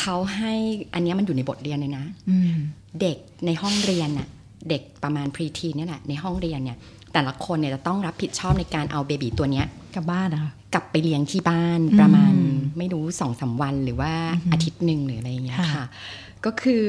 [0.00, 0.52] เขาให้
[0.94, 2.52] อันเนี้ยมันอยู่ในบทเรียนเลยนะอืม
[3.00, 3.16] เด็ก
[3.46, 4.28] ในห้องเรียนน่ะ
[4.68, 6.78] เด็กประมาณพรีทีเนี่ยแหละในห้องเรียนเนี่ย
[7.12, 12.34] แต่ละคนเนี่ยจะต้องรับผิดชอบในการเอาเบบีตัวเนี้ยกลับบ้านนะคะกลับไปเลี้ยงที่บ้านประมาณ
[12.78, 14.12] ไม่รู้สองสามวันหรือว่า
[14.52, 15.84] อาทิตย์หนึ่งหรืออะไรอย่างเงี้ยค่ะค่ะ
[16.44, 16.82] ก็คือ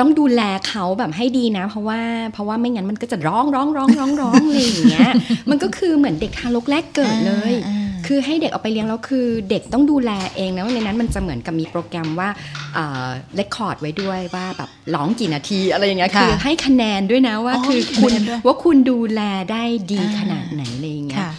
[0.00, 2.00] ต้องดูแลเขาแบบให้ดีนะ เพราะว่า
[2.32, 5.10] เพราะว่าไม่งั้นมันก็จะร้องร้องร้องร้องร้องอะไรอย่างเงี้ย
[5.50, 12.28] มันก็คือเหมือนเด็กทารกแรกเกิดเลยอ่าคือให้เด็กเอาไปเลี้ยงแล้วคือเด็กต้องดูแลเองนะในนั้นมันจะเหมือนกับมีโปรแกรมว่า
[12.74, 19.20] เลคคอร์ดไว้ด้วยว่าแบบร้องกี่นาทีอะไรอย่างเงี้ยค่ะคือให้คะแนนด้วยนะว่าอ๋อคือมีคะคุณแนนด้วยว่าคุณดูแล
[19.52, 21.32] ได้ดีอ่าขนาดไหนอะไรอย่างเงี้ยค่ะ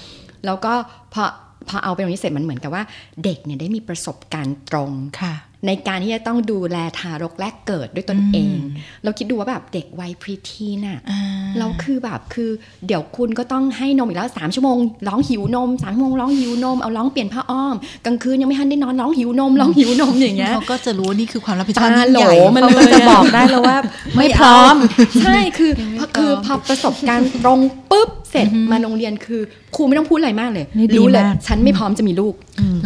[0.46, 0.74] แล้วก็
[1.14, 1.24] พอ
[1.70, 2.84] พอเอาไปตรงนี้เสร็จมันเหมือนกับว่า
[3.24, 5.34] เด็กเนี่ยได้มีประสบการณ์ตรงค่ะ
[5.68, 8.58] ในการที่จะต้องดูแลทารกแรกเกิดด้วยตนเอง
[9.04, 11.20] เราคิดดูว่าแบบเด็กวัยพรีทีน่ะอ่า
[11.60, 12.50] เราคือแบบคือ
[12.88, 23.78] เดี๋ยวคุณก็ต้องให้นมอีกแล้วสามชั่วโมงร้องหิวนมสามชั่วโมงร้องหิวนมเอาร้องเปลี่ยนผ้าอ้อมกลางคืนยังไม่ทันได้นอนร้องหิวนมร้องหิวนมอย่างเงี้ยเขาก็จะรู้ว่านี่คือความรับผิดชอบตายิ่งใหญ่โหลมันเขาก็จะบอกได้เลยว่า
[24.18, 24.76] ไม่พร้อม
[25.22, 27.60] ใช่คือยังไม่พอคือพร้อมพอประสบการณ์ตรง
[27.92, 29.42] ปุ๊บ เสร็จมาโรงเรียนคือ
[29.76, 32.34] ครูไม่ต้องพูดอะไรมากเลยนี่ดีรู้เลยมากฉันไม่พร้อมจะมีลูก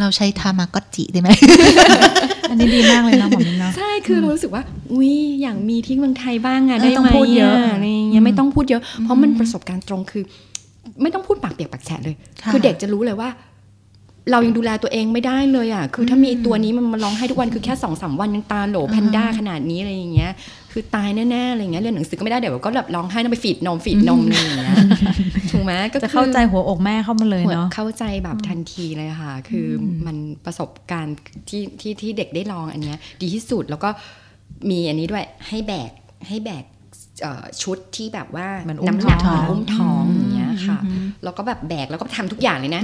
[0.01, 1.29] เราใช้ทามากอตจิได้ไหม
[2.49, 10.23] อันนี้ดีมากเลยเนาะหมอมินเนาะใช่คือเรารู้สึกว่าอุ้ยอยากมีที่เมืองไทยบ้างอะไม่ได้ต้องไหมพูดเยอะอะไรอย่างเงี้ยไม่ต้องพูดเยอะ เพราะมันประสบการณ์ตรงคือ
[11.01, 13.29] ไม่ต้องพูดปากเปียกปากแฉะเลยค่ะคือเด็กจะรู้เลยว่า
[14.31, 20.31] เรายังดูแลตัวเองไม่ได้เลยอะ คือถ้ามีไอ้ตัวนี้มันมาร้องให้ทุกวันคือแค่สองสามวันยังตาโหลแพนด้าขนาดนี้อะไรอย่างเงี้ย
[20.71, 24.75] คือตายแน่ๆอะไรอย่างเงี้ยเรียนหนังสือก็ไม่ได้เดี๋ยวก็แบบร้องไห้ต้องไปฟีดนมฟีดนมอะไรอย่างเงี้ย
[25.51, 31.15] ถูกไหมก็จะคือเข้าใจหัวอกแม่เข้ามาเลยหัวเนาะเข้าใจแบบทันทีเลยค่ะ คืออมันประสบการณ์
[31.49, 33.89] ที่ที่ที่เด็กได้ลองอันเนี้ย ดีที่สุดแล้วก็
[34.69, 35.91] มีอันนี้ด้วยให้แบก
[36.27, 36.63] ให้แบก
[37.21, 40.77] เอ่อชุดที่แบบว่าเหมือนอุ้มน้ำหนักท้องเหมือนอุ้มท้องอย่างเงี้ย ค่ะ
[41.23, 42.83] แล้วก็แบบแบกแล้วก็ทำทุกอย่างเลยนะ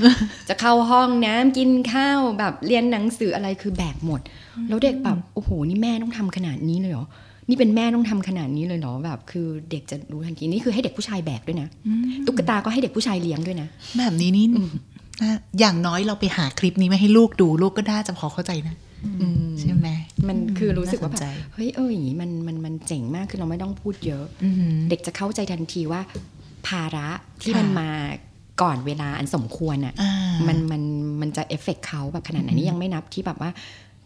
[0.50, 4.22] จะเข้าห้องน้ำกินข้าวแบบเรียนหนังสืออะไรคือแบกหมด
[4.70, 7.06] แล้วเด็กแบบโอ้โหนี่แม่ต้องทำขนาดนี้เลยเหรอ
[7.50, 11.68] นี่เป็นแม่ต้องทำขนาดนี้เลยเหรอแบบ คือเด็กจะรู้ทันทีนี่คือให้เด็กผู้ชายแบกด้วยนะ
[12.26, 14.46] ตุ๊กตาก็ให้เด็กผู้ชายเลี้ยงด้วยนะ แบบนี้นี่
[15.22, 18.76] น่าอย่างน้อยเราไปหาคลิปนี้มาให้ลูกดูลูกก็น่าจะพอเข้าใจนะ
[19.62, 19.88] ใช่ไหม
[20.28, 26.02] มันคือรู้สึกว่าแบน่าสนใจบเฮ้ยเอออย่างนี้มันมันมันเจ๋งมากคือเราไม่ต้องพูดเยอะอืมเด็กจะเข้าใจทันทีว่า
[26.68, 27.08] ภาระ
[27.42, 27.90] ที่ค่ะมันมา
[28.62, 30.14] ก่อนเวลาอันสมควรอะอ่า
[30.48, 30.82] มันมัน
[31.22, 33.52] มันจะเอฟเฟกเขาแบบขนาดไหนนี่ยังไม่นับที่แบบว่า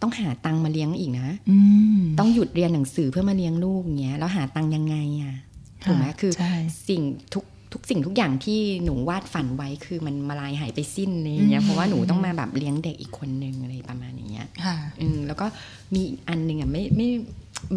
[0.02, 1.58] ต้องหาตังค์มาเลี้ยงอีกนะอื
[1.98, 5.36] มต้องหยุดเรียนหนังสือเพื่อมาเลี้ยงลูกอย่างเงี้ยแล้วหาตังค์ยังไงอะ
[5.84, 6.54] ถูกไหมค่ะคือใช่
[6.90, 7.02] สิ่ง
[7.34, 7.44] ทุก
[7.74, 15.46] ทุกสิ่งทุกอย่างที่หนูวาดฝันไว้คือมันมาลายหายไปสิ้นอะไรอย่างเงี้ยเพราะว่าหนูต้องมาแบบเลี้ยงเด็กอีกคนนึงอะไรประมาณอย่างเงี้ยค่ะอืมแล้วก็
[15.94, 17.08] มีอีกอันหนึ่งอะไม่ไม่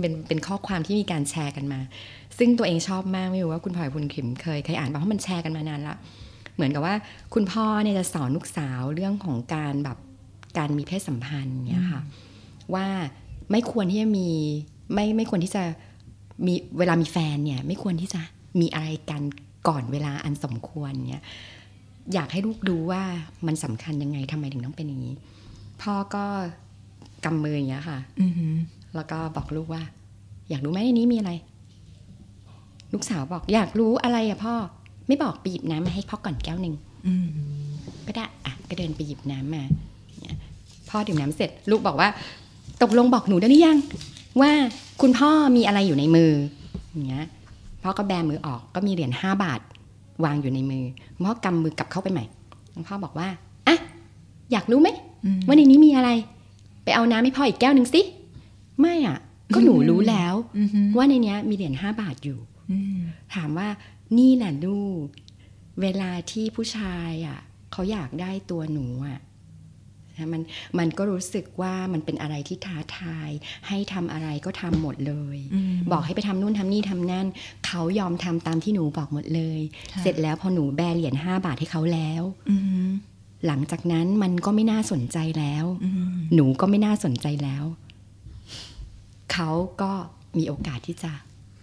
[0.00, 1.80] เป็นเป็นข้อความที่มีการแชร์กันมา
[2.38, 5.96] ซึ่งตัวเองชอบมากไม่รู้ว่าคุณพลอยคุณขิมเคยเคยอ่านป่ะเพราะมันแชร์กันมานานละ
[6.54, 6.94] เหมือนกับว่า
[7.34, 9.98] คุณพ่อเนี่ยจะสอนลูกสาวเรื่องของการแบบ
[10.58, 12.02] การมีเพศสัมพันธ์เนี่ยค่ะ
[12.74, 12.86] ว่า
[13.50, 14.28] ไม่ควรที่จะมี
[14.94, 15.62] ไม่ไม่ควรที่จะ
[16.46, 18.20] มีเวลามีแฟนเนี่ย ไม่ควรที่จะ
[18.60, 19.22] มีอะไรกัน
[19.68, 21.22] ก่อนเวลาอันสมควรเนี่ย
[22.14, 23.02] อยากให้ลูกดูว่า
[23.46, 25.14] มันสำคัญยังไงทำไมถึงต้องเป็นอย่างนี้
[25.82, 26.24] พ่อก็
[27.24, 28.54] กำมืออย่างเงี้ยค่ะอือหือ
[28.94, 29.82] แล้วก็บอกลูกว่า
[30.48, 31.32] อยากรู้ไหมในนี้มีอะไร
[32.92, 34.54] ลูกสาวบอกอยากรู้อะไรอะพ่อ
[35.08, 36.74] ไม่บอกไปหยิบน้ำมาให้พ่อก่อนแก้วหนึ่ง
[37.06, 37.28] อืม
[38.06, 39.62] ก็ได้อะก็เดินไปหยิบน้ำมา
[40.20, 40.36] เนี่ย
[40.88, 42.08] พ่อดื่มน้ำเสร็จ ลูกบอกว่า
[42.82, 43.78] ตกลงบอกหนูได้หรือยัง
[44.40, 44.52] ว่า
[45.02, 46.32] คุณพ่อมีอะไรอยู่ในมือ
[46.92, 47.26] อย่างเงี้ย
[47.82, 49.60] พ่อก็แบมือออกก็มีเหรียญห้าบาท
[50.24, 50.84] วางอยู่ในมือ
[51.26, 52.24] พ่อกำมือกลับเข้าไปใหม่
[52.88, 53.28] พ่อบอกว่า
[53.68, 53.76] อะ
[54.52, 54.88] อยากรู้ไหม
[55.24, 56.10] อืมว่าในนี้มีอะไร
[56.84, 58.02] ไปเอาน้ำให้พ่ออีกแก้วหนึ่งสิ
[58.80, 59.18] ไม่อะ
[59.54, 62.49] ก็หนูรู้แล้วอือหือว่าในเนี้ยมีเหรียญห้าบาทอยู่อืม
[63.34, 63.68] ถามว่า
[64.18, 65.04] นี่แหละลูก
[65.82, 67.38] เวลาที่ผู้ชายอะ
[67.72, 69.20] เขาอยากได้ตัวหนูอะ
[70.16, 70.42] นะมัน
[70.78, 73.30] มันก็รู้สึกว่ามันเป็นอะไรที่ท้าทาย
[73.68, 77.26] ให้ทำอะไรก็ทำหมดเลยอืมบอกให้ไปทำนู่นทำนี่ทำนั่น
[77.66, 79.60] เขายอมทำตามที่หนูบอกหมดเลย
[79.92, 82.88] ค่ะเสร็จแล้วพอหนูแบเหรียญห้าบาทให้เขาแล้วอือหือ
[83.46, 87.64] หลังจากนั้นมันก็ไม่น่าสนใจแล้วอืมหนูก็ไม่น่าสนใจแล้ว
[89.32, 89.50] เขา
[89.82, 89.92] ก็
[90.38, 91.12] มีโอกาสที่จะ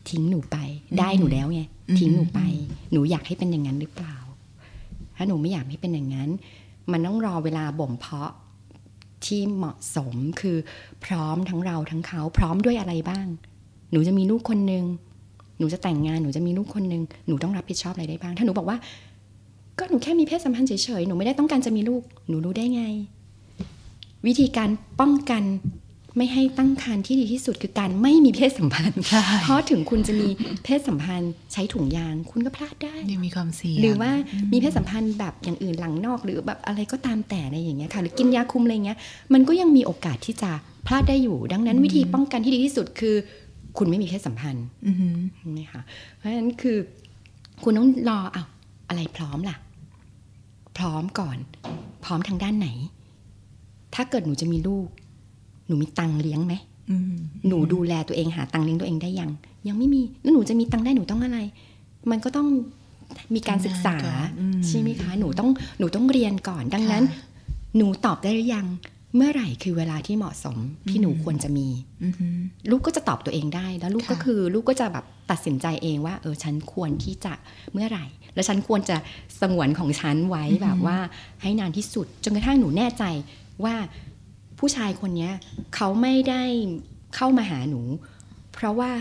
[0.10, 0.58] ทิ้งหนูไป
[0.99, 1.62] ได้หนูแล้วไง
[1.99, 2.41] ทิ้งหนูไป
[2.91, 4.18] หนูอยากให้เป็นอย่างนั้นหรือเปล่า
[5.18, 6.30] ถ้าหนูไม่อยากให้เป็นอย่างนั้น
[6.91, 8.32] มันต้องรอเวลาบ่มเพาะ
[9.26, 10.58] ที่เหมาะสมคือ
[11.05, 13.28] พร้อมทั้งเราทั้งเขาพร้อมด้วยอะไรบ้าง
[13.91, 14.86] หนูจะมีลูกคนหนึ่ง
[15.60, 18.78] หนูจะแต่งงานหนูจะมีลูกคนหนึ่งหนูต้องรับผิดชอบอะไรได้บ้าง ถ้าหนูบอกว่า
[19.80, 22.84] ก็หนูแค่มีเพศสัมพันธ์เฉยๆหนูไม่ได้ต้องการจะมีลูก หนูรู้ได้ไง
[24.28, 25.43] วิธีการป้องกัน
[26.18, 30.30] ไม่ให้ตั้งครรภ์ที่ดีที่สุดคือการไม่มีเพศสัมพันธ์ใช่เพราะถึงคุณจะมี
[30.63, 34.11] เพศสัมพันธ์ใช้ถุงยาง คุณก็พลาดได้ยังมีความเสี่ยงหรือว่า
[34.51, 38.97] มีเพศสัมพันธ์แบบอย่างอื่นหลังนอก หรือแบบอะไรก็ตามแต่อะไรอย่างเงี้ยค่ะ หรือกินยาคุมอะไรเงี้ย
[39.34, 40.51] มันก็ยังมีโอกาสที่จะ
[40.88, 43.15] พลาดได้อยู่ ดังนั้นวิธีป้องกันที่ดีที่สุดคือ
[43.78, 45.82] คุณไม่มีเพศสัมพันธ์อือหือใช่ไหมคะ
[46.15, 46.78] เพราะฉะนั้นคือ
[47.63, 48.43] คุณต้องรอเอา
[48.89, 49.57] อะไรพร้อมล่ะ
[50.78, 51.38] พร้อมก่อน
[52.05, 52.70] พร้อมทางด้านไหน
[53.95, 54.88] ถ้าเกิดหนูจะมีลูก
[55.68, 56.53] หนูมีตังค์เลี้ยงไหม
[56.89, 57.13] อืม
[57.47, 59.30] หนูดูแลตัวเองหาตังค์เลี้ยงตัวเองได้ยัง
[59.68, 61.38] ยังไม่มีแล้วหนูจะมีตังค์ได้หนูต้องอะไร
[62.11, 62.47] มันก็ต้อง
[63.36, 65.49] มีการศึกษาทำงานก่อนอืมใช่ไหมคะหนูต้อง
[65.80, 67.26] หนูต้องเรียนก่อน ดังนั้นค่ะ
[67.78, 68.68] หนูตอบได้หรือยัง
[69.15, 70.57] เมื่อไหร่คือเวลาที่เหมาะสม
[70.89, 71.68] ที่หนูควรจะมี
[72.03, 72.36] อือหือ
[72.70, 77.34] ลูกก็จะตอบตัวเองได้ แล้วลูกค่ะก็คือลูกก็จะแบบตัดสินใจเองว่า เออฉันควรที่จะ
[77.74, 78.97] เมื่อไหร่ แล้วฉันควรจะ
[79.41, 80.97] สงวนของฉันไว้แบบว่า
[81.41, 83.03] ให้นานที่สุดจนกระทั่งหนูแน่ใจ
[83.63, 83.76] ว่า
[84.60, 85.32] ผู้ชายคนเนี้ย
[85.76, 86.43] เขาไม่ได้
[87.16, 87.82] เข้ามาหาหนู
[88.53, 88.91] เพราะว่า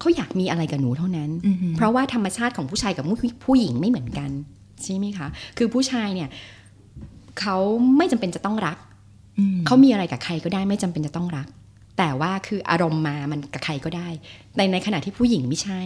[0.00, 4.30] เขาอยากมีอะไรกับหนูเท่านั้นอือหือเพราะว่าธรรมชาติของผู้ชายกับผู้ผู้หญิงไม่เหมือนกัน
[4.84, 5.28] ใช่ไหมคะ
[5.58, 6.28] คือผู้ชายเนี่ย
[7.40, 7.56] เขา
[7.96, 8.78] ไม่จำเป็นจะต้องรัก
[9.38, 11.46] อืมเขามีอะไรกับใครก็ได้ไม่จำเป็นจะต้องรัก
[11.98, 14.08] แต่ว่าคืออารมณ์มามันกับใครก็ได้
[14.56, 15.80] ในในขณะที่ผู้หญิงไม่ใช่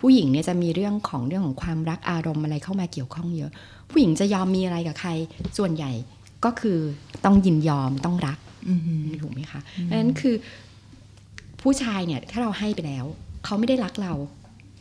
[0.00, 3.50] ผู้หญิงเนี่ยจะมีเรื่องของเรื่องของความรักอารมณ์อะไรเข้ามาเกี่ยวข้องเยอะ
[3.90, 5.10] ผู้หญิงจะยอมมีอะไรกับใคร
[5.58, 5.92] ส่วนใหญ่
[6.44, 6.78] ก็คือ
[7.24, 8.53] ต้องยินยอมต้องรักอือหือ
[9.22, 9.60] ถูกไหมคะ
[9.90, 10.34] ดังนั้นคือ
[11.62, 13.04] ผู้ชายเนี่ยถ้าเราให้ไปแล้ว
[13.44, 14.14] เขาไม่ได้รักเรา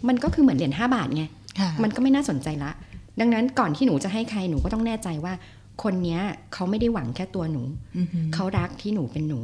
[0.07, 1.23] มันก็คือเหมือนเหรียญห้าบาทไง
[1.59, 2.71] ค่ะมันก็ไม่น่าสนใจละ
[3.19, 5.33] ดังนั้นก่อนที่หนูจะให้ใครหนูก็ต้องแน่ใจว่า
[5.83, 6.21] คนเนี้ย
[6.53, 7.63] เขาไม่ได้หวังแค่ตัวหนู
[7.97, 9.41] อือหือเขารักที่หนูเป็นหนู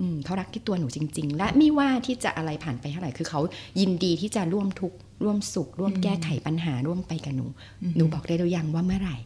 [0.00, 3.40] อืมเขารักที่ตัวหนูจริง ๆ และไม่ว่าที่จะอะไรผ่านไปเท่าไหร่คือเขา
[3.80, 7.46] ยินดีที่จะร่วมทุกข์ร่วมสุข ร่วมแก้ไขปัญหาร่วมไปกับหนู
[7.96, 9.16] หนูบอกได้หรือยังว่าเมื่อไหร่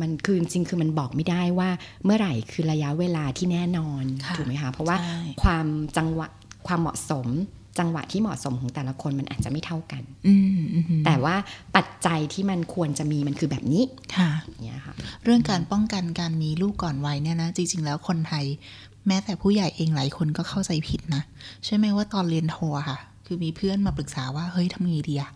[0.00, 1.68] มันคือจริงๆคือมันบอกไม่ได้ว่า
[2.04, 5.66] เมื่อไหร่คือระยะเวลาที่แน่นอนค่ะถูกไหมคะเพราะว่าใช่ความ
[5.96, 6.26] จังหวะ
[6.66, 7.28] ความเหมาะสม
[7.78, 11.36] จังหวะที่เหมาะสมของแต่ละคนมันอาจจะไม่เท่ากันอืมอือหือแต่ว่า
[11.76, 13.84] ปัจจัยที่มันควรจะมีมันคือแบบนี้
[14.16, 18.44] ค่ะอย่างเนี่ยค่ะ เรื่องการป้องกันการมีลูกก่อนวัยเนี่ยนะ จริง ๆ แล้วคนไทย
[19.06, 21.22] แม้แต่ผู้ใหญ่เองหลายคนก็เข้าใจผิดนะ
[21.64, 25.30] ใช่ไหมว่าตอนเรียนโทอะค่ะ คือมีเพื่อนมาปรึกษาว่าเฮ้ยทำไงดีอะ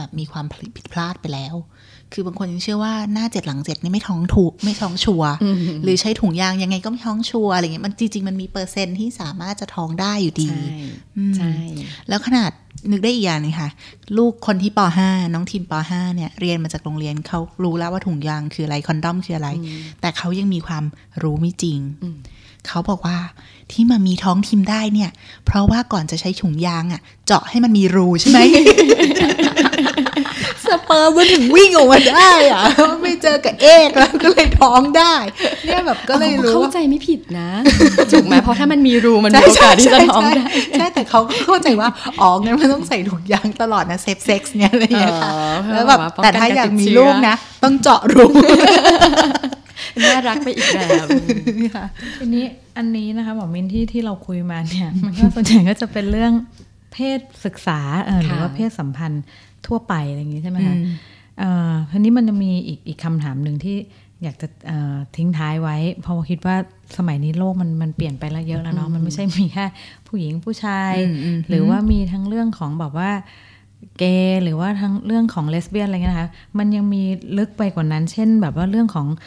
[0.00, 0.46] แบบมีความ
[0.76, 1.54] ผิดพลาดไปแล้ว
[2.12, 5.32] คือบางคนยังเชื่อว่าหน้าเจ็ดหลังเจ็ดนี่ไม่ท้องถูกไม่ท้องชัวร์
[5.84, 10.64] หรือใช้ถุงยางยังไงก็ไม่ท้องชัวร์อะไรเงี้ยมันจริงๆมันมีเปอร์เซ็นต์ที่สามารถจะท้องได้อยู่ดี ใช่
[11.16, 11.52] อืมใช่
[12.08, 12.50] แล้วขนาด
[12.90, 13.68] นึกได้อีกอย่างหนึ่งค่ะ
[14.16, 19.48] ลูกคนที่ป .5 น้องทีมป .5 เนี่ยเรียนมาจากโรงเรียนเขารู้แล้วว่าถุงยางคืออะไรคอนดอมคืออะไร
[20.00, 20.84] แต่เขายังมีความ
[21.22, 22.18] รู้ไม่จริงอืม
[22.66, 23.18] เขาบอกว่า
[23.72, 25.10] ที่มามีท้องทิมได้เนี่ย
[25.46, 28.38] เพราะว่าก่อนจะใช้ถุงยางอะ่ะ เจาะให้มันมีรูใช่ไหม
[30.66, 32.62] สเปิร์มมันถึงวิ่งออกมาได้อะ
[33.02, 35.14] ไม่เจอกับเอกแล้วก็เลยท้องได้
[35.66, 37.50] เนี่ยแบบก็เลยอ๋อรู้เข้าว่าใจไม่ผิดนะ
[38.12, 40.44] ถูกไหมเพราะถ้ามันมีรูมันมีโอกาสที่จะท้องได้
[40.78, 41.88] ใช่แต่เขาก็เข้าใจว่า
[42.20, 47.34] อ๋องั้นมันต้องใส่ถุงยางตลอดนะ safe sex เนี่ยอะไรอย่างเงี้ยค่ะอ๋อเพื่อแล้วแบบแบบว่าป้องกันแต่ถ้าอยากมีการติดเชื้อลูกนะ
[47.64, 48.26] ต้องเจาะรู
[50.04, 51.06] น่ารักไปอีกแบบ
[51.76, 51.86] ค่ะ
[52.18, 52.44] ทีนี้
[52.76, 56.32] อันนี้นะคะหมอมิ้นที่ที่เราคุยมาเนี่ย มันก็ส่วนใหญ่ก็จะเป็นเรื่อง
[56.92, 59.24] เพศศึกษาเออหรือว่าเพศสัมพันธ์
[59.66, 60.94] ทั่วไปอะไรอย่างนี้ใช่ไหมคะอืม
[61.38, 63.76] เอ่อทีนี้มันจะมีอีกอีกคำถามหนึ่งที่
[64.22, 66.56] อยากจะเอ่อทิ้งท้ายไว้เพราะว่าคิดว่า
[66.96, 69.66] สมัยนี้โลกมันมันเปลี่ยนไปแล้วเยอะแล้วเนาะมันไม่ใช่มีแค่
[70.06, 73.10] ผู้หญิงผู้ชายอืมอืมหรือว่ามีทั้งเรื่องของแบบว่า
[73.98, 76.28] เกย์หรือว่าทั้งเรื่องของเลสเบี้ยนอะไรเงี้ยนะคะ
[76.58, 77.02] มันยังมี
[77.38, 79.18] ลึกไปกว่านั้น เช่นแบบว่าเรื่องของเออ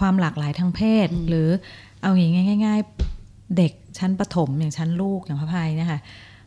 [0.00, 1.48] ความหลากหลายทางเพศ หรือ
[2.02, 2.80] เอาอย่างง่าย
[3.18, 6.00] ๆ เด็กชั้นประถมอย่างชั้นลูกอย่างพระพายเนะคะ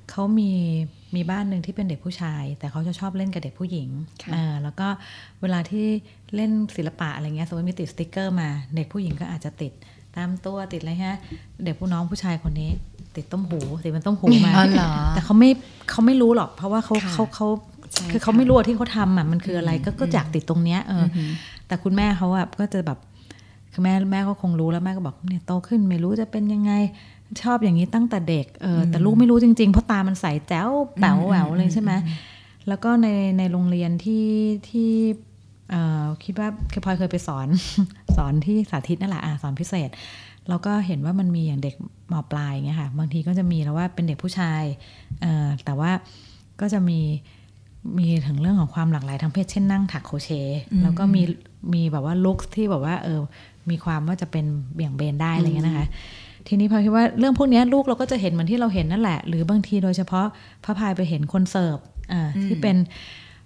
[0.10, 0.52] เขามี
[1.16, 3.90] มีบ้านหนึ่งที่เป็นเด็กผู้ชาย แต่เขาจะชอบเล่นกับเด็กผู้หญิง
[4.24, 4.88] ค่ะเออแล้วก็
[5.42, 5.86] เวลาที่
[6.36, 9.72] เล่นศิลปะอะไรเงี้ยสมมติมีติดสติกเกอร์มา เด็กผู้หญิงก็อาจจะติด
[10.16, 11.18] ตามตัวติดอะไรฮะ
[11.64, 12.70] เด็กผู้น้องผู้ชายคนนี้
[13.16, 15.50] ติดต้มหูติดเป็นต้มหูมาอ๋อเหรอแต่เขาไม่
[15.90, 17.48] เขาไม่รู้หรอกเพราะว่าเขาค่ะเขาเขา
[17.94, 21.18] ใช่คือเขาค่ะไม่รู้ว่าที่เขาทำอะมันคืออะไรก็ก็อยากติดตรงเนี้ยเอออ
[21.68, 23.00] แต่คุณแม่เขาอะก็จะแบบ
[23.80, 26.72] คือแม่แม่ก็คงรู้แล้วแม่ก็บอกเนี่ยโตขึ้นไม่รู้จะเป็นยังไง
[27.42, 30.70] ชอบอย่างนี้ตั้งแต่เด็กเอออแต่ลูกไม่รู้จริงๆ เพราะตามันใสแจ๋ว
[31.00, 31.92] แป๋วแหววเลยใช่ไหม
[32.68, 33.08] แล้วก็ใน
[33.38, 34.28] ในโรงเรียนที่
[34.70, 34.92] ที่
[35.70, 37.48] เอ่อคิดว่าคือพลอยเคยไปสอน
[38.18, 39.90] สอนที่สาธิตนั่นแหละอะสอนพิเศษ
[40.50, 41.76] แล้วก็เห็นว่ามันมีอย่างเด็ก
[42.12, 44.64] มปลายอย่างเงี้ยค่ะ บางทีก็จะมีแล้วว่าเป็นเด็กผู้ชาย
[45.22, 45.92] เอ่อแต่ว่า
[46.62, 47.00] ก็จะมี
[47.98, 51.22] มีถึงเรื่องของความหลากหลายทางเพศเช่นนั่งถักโครเชต์แล้วก็มี
[51.74, 53.20] มีแบบว่าลุคที่แบบว่าเออ
[53.70, 55.88] มีความว่าจะเป็นเบี่ยงเบนได้อะไรเงี้ยนะคะ
[56.48, 60.26] ทีนี้พอคิดว่าเรื่องพวกเนี้ยลูกเราก็จะเห็นเหมือนที่เราเห็นนั่นแหละ หรือบางทีโดยเฉพาะ
[60.64, 61.78] พระพายไปเห็นคนเสิร์ฟ
[62.12, 62.78] อ่าที่เป็น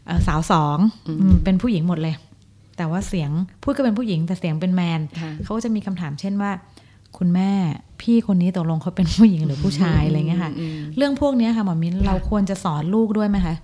[0.05, 2.15] เอ่อสาวสองอืมเป็นผู้หญิงหมดเลย
[2.77, 3.31] แต่ว่าเสียง
[3.63, 6.51] พูดก็เป็นผู้หญิงแต่เสียงเป็นแมนค่ะเขาก็จะมีคำถามเช่นว่า
[7.17, 7.51] คุณแม่
[8.01, 10.51] พี่คนนี้ตกลงเขาเป็นผู้หญิงหรือผู้ชายอะไรเงี้ยค่ะ
[10.97, 13.55] เรื่องพวกเนี้ยค่ะหมอมิ้นเราควรจะสอนลูกด้วยไหมคะ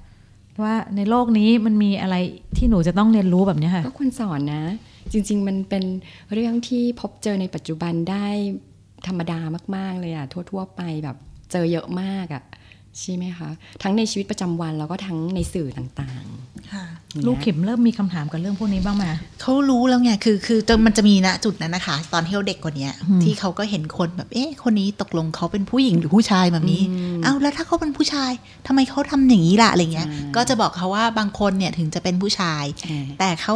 [0.64, 2.16] ว่าในโลกนี้มันมีอะไร
[2.58, 4.62] ที่หนูจะต้องเรียนรู้แบบเนี้ยค่ะ ก็ควรสอนนะ
[5.12, 5.84] จริง ๆ มันเป็น
[6.34, 8.28] เรื่องที่พบเจอในปัจจุบันได้
[9.08, 9.40] ธรรมดา
[9.76, 11.18] มาก ๆ เลยอะทั่ว ๆ ไปแบบ
[11.52, 12.44] เจอเยอะมากอะ
[13.00, 13.50] ใช่ไหมคะ
[13.84, 16.24] ทั้งในชีวิตประจำวันแล้วก็ทั้งในสื่อต่าง
[16.74, 19.06] ค่ะๆลูกขิมเริ่มมีคำถามกับเรื่องพวกนี้บ้างไหม
[19.42, 22.94] เขารู้แล้วไงคือคือจะมันจะมีนะจุดนั้นนะคะ ตอนที่เขาเด็กกว่าเนี้ย
[23.24, 26.82] ที่เขาก็เห็นคนแบบเอ๊ะคนนี้ตกลงเขาเป็นผู้หญิงหรือผู้ชายแบบนี้
[27.24, 28.32] เอ้าแล้วถ้าเขาเป็นผู้ชาย
[28.68, 33.56] ทำไมเขาทำอย่างนี้ล่ะอะไรเงี้ย ก็จะบอกเขาว่าบางคนเนี่ยถึงจะเป็นผู้ชายอ่าแต่เขา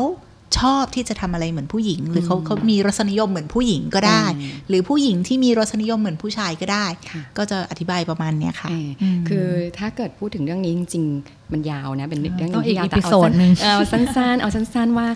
[0.60, 9.48] ชอบที่จะทำอะไรเหมือนผู้หญิง หรือเขาเขามีรสนิยมเหมือนผู้หญิงก็ได้อืมหรือผู้หญิงที่มีรสนิยมเหมือนผู้ชายก็ได้ค่ะก็จะอธิบายประมาณเนี้ยค่ะเอออคือ
[9.78, 15.08] ถ้าเกิดพูดถึงเรื่องนี้จริง ๆ มันยาวนะเป็นเรื่องหนึ่งที่ยาวต้องอีก episode หนึ่งเอาสั้นๆเอาสั้นๆว่า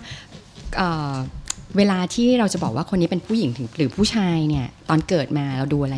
[0.76, 1.14] เอ่อ
[1.76, 5.96] เวลาที่เราจะบอกว่าคนนี้เป็นผู้หญิงถึงหรือผู้ชายเนี่ยตอนเกิดมาเราดูอะไร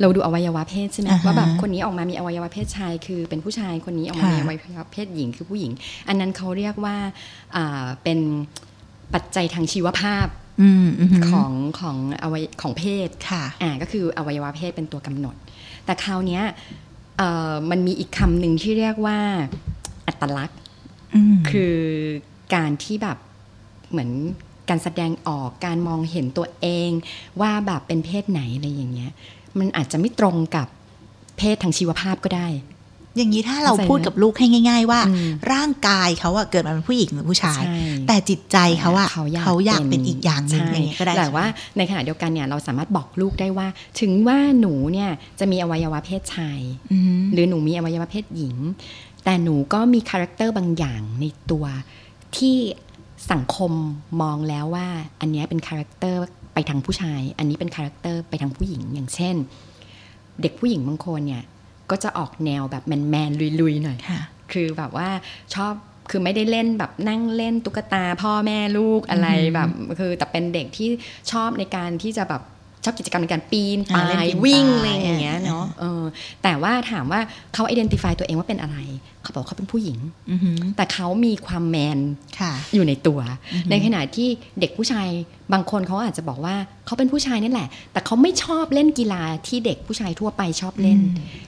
[0.00, 5.72] เราดูอวัยวะเพศใช่ไหมอ่าฮะว่าแบบคนนี้ออกมามีอวัยวะเพศชาย คือเป็นผู้ชายคนนี้ออกมาค่ะมีอวัยวะเพศหญิงคือผู้หญิง
[6.08, 6.96] อันนั้นเขาเรียกว่า
[7.56, 8.18] อ่าเป็น
[9.14, 10.26] ปัจจัยทางชีวภาพ
[10.62, 15.34] อืมอืมของของอวัยของเพศค่ะอ่าก็คืออวัยวะเพศเป็นตัวกำหนด
[15.84, 16.42] แต่คราวเนี้ย
[17.18, 19.18] เอ่อมันมีอีกคำหนึ่งที่เรียกว่า
[20.06, 20.58] อัตลักษณ์
[21.14, 21.76] อืมคือ
[22.54, 23.18] การที่แบบ
[23.90, 24.10] เหมือน
[24.68, 26.90] การแสดงออกการมองเห็นตัวเอง
[27.40, 29.12] ว่าแบบเป็นเพศไหนอะไรอย่างเงี้ย
[29.58, 30.66] มันอาจจะไม่ตรงกับ
[31.38, 32.48] เพศทางชีวภาพก็ได้
[33.16, 37.76] อย่างนี้ถ้าเราเข้าใจพูดกับลูกให้ง่าย ๆ ว่าอืมร่างกายเขาอะเกิดมาเป็นผู้หญิงหรือผู้ชายใช่
[38.08, 41.46] แต่จิตใจเขาอะเขาอยากเขาอยากเป็นอีกอย่างหนึ่งใช่อย่างเงี้ยก็ได้แต่ใช่ไหมว่า
[41.76, 43.68] ในขณะเดียวกันเนี่ยเราสามารถบอกลูกได้ว่า
[44.00, 46.60] ถึงว่าหนูเนี่ยจะมีอวัยวะเพศชาย
[46.92, 48.56] อืมหรือหนูมีอวัยวะเพศหญิง
[49.24, 51.64] แต่หนูก็มี character บางอย่างในตัว
[52.36, 52.56] ที่
[53.32, 53.72] สังคม
[54.20, 54.88] มองแล้วว่า
[55.20, 56.20] อันเนี้ยเป็นคาแรคเตอร์
[56.54, 59.36] ไปทางผู้ชาย อันนี้เป็นคาแรคเตอร์ไปทางผู้หญิง อย่างเช่น
[60.42, 61.44] เด็กผู้หญิงบางคนเนี่ย
[61.90, 64.20] ก็จะออกแนวแบบแมนๆลุยๆหน่อยค่ะ
[64.52, 65.08] คือแบบว่า
[65.54, 65.72] ชอบ
[66.10, 70.88] คือไม่ได้เล่นแบบนั่งเล่นตุ๊กตา พ่อแม่ลูกอะไรแบบ คือแต่เป็นเด็กที่
[71.32, 72.42] ชอบในการที่จะแบบ
[72.84, 76.02] ชอบกิจกรรมในการปีนอ่าป่าเล่นยปีนวิ่งป่ายอะไรอย่างเงี้ยเนาะเออ
[76.42, 77.20] แต่ว่าถามว่า
[77.54, 78.76] เขา identify ตัวเองว่าเป็นอะไร
[79.22, 79.98] เขาบอกเขาเป็นผู้หญิง
[80.30, 81.98] อือหือแต่เขามีความแมน
[82.40, 83.20] ค่ะอยู่ในตัว
[83.70, 84.28] ในขณะที่
[84.60, 85.08] เด็กผู้ชาย
[85.52, 86.54] บางคนเขาอาจจะบอกว่า
[86.86, 90.98] เขาเป็นผู้ชายนี่แหละ แต่เขาไม่ชอบเล่นกีฬาที่เด็กผู้ชายทั่วไปชอบเล่น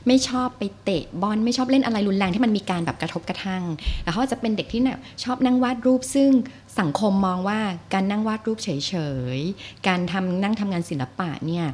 [0.07, 3.63] ไม่ชอบไปเตะบอลไม่ชอบเล่นอะไรรุนแรงที่มันมีการแบบกระทบกระทั่ง
[4.05, 6.31] แล้วเขาอาจจะเป็นเด็กที่แบบชอบนั่งวาดรูปซึ่ง
[6.81, 7.59] สังคมมองว่า
[7.93, 8.69] การนั่งวาดรูปเฉ
[9.37, 11.67] ยๆ การทำนั่งทำงานศิลปะเนี่ย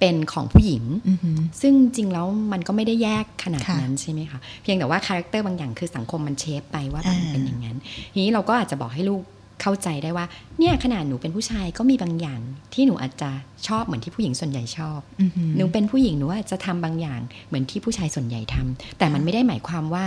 [0.00, 7.76] เป็นของผู้หญิงอือหือซึ่งจริงแล้วมันก็ไม่ได้แยกขนาดค่ะนั้นใช่ไหมคะเพียงแต่ว่าคาแรคเตอร์บางอย่างคือสังคมมันเชฟไปว่าแบบมันอ่าเป็นอย่างนั้น
[8.12, 9.22] ทีนี้เราก็อาจจะบอกให้ลูก
[9.62, 10.26] เข้าใจได้ว่า
[10.58, 12.40] เนี่ยขนาดหนูเป็นผู้ชายก็มีบางอย่าง
[12.74, 13.30] ที่หนูอาจจะ
[13.68, 20.06] ชอบเหมือนที่ผู้หญิงส่วนใหญ่ชอบอือหือหนูเป็นผู้หญิงหนูอาจจะทำบางอย่างเหมือนที่ผู้ชายส่วนใหญ่ทำแต่มันไม่ได้หมายความว่า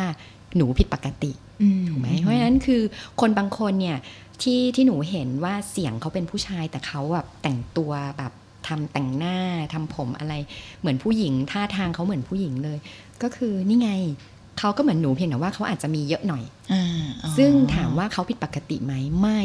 [0.55, 1.48] หนูผิดปกติอืม
[1.87, 2.81] ถูกไหมเพราะฉะนั้นคือ
[3.21, 3.97] คนบางคนเนี่ย
[4.41, 8.33] ที่ที่หนูเห็นว่าเสียงเขาเป็นผู้ชายแต่เขาแบบแต่งตัวแบบ
[8.67, 9.37] ทำแต่งหน้า
[9.73, 10.33] ทำผมอะไร
[10.79, 12.77] เหมือนผู้หญิงท่าทางเขาเหมือนผู้หญิงเลย
[13.21, 13.89] ก็คือนี่ไง
[14.59, 16.43] เขาก็เหมือนหนูเพียงแต่ว่าเขาอาจจะมีเยอะหน่อย
[16.73, 16.83] อ่า
[17.23, 19.39] อ๋อซึ่งถามว่าเขาผิดปกติไหมไม่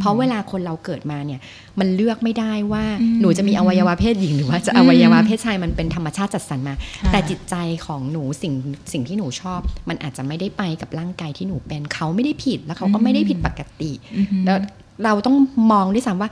[0.00, 1.40] เพราะเวลาคนเราเกิดมาเนี่ย
[1.78, 7.54] มันเลือกไม่ได้ว่าอืมหนูจะมีอวัยวะเพศหญิงหรือว่าจะอือมวัยวะเพศชายมันเป็นธรรมชาติจัดสรรมาค่ะแต่จิตใจ
[7.86, 8.52] ของหนูสิ่ง
[8.92, 14.58] สิ่งที่หนูชอบ มันอาจจะไม่ได้ไปกับร่างกายที่หนูเป็นเขาไม่ได้ผิดแล้วเขาก็ไม่ได้ผิดปกติอือหือแล้ว
[15.04, 15.36] เราต้อง
[15.72, 16.30] มองด้วยซ้ำว่า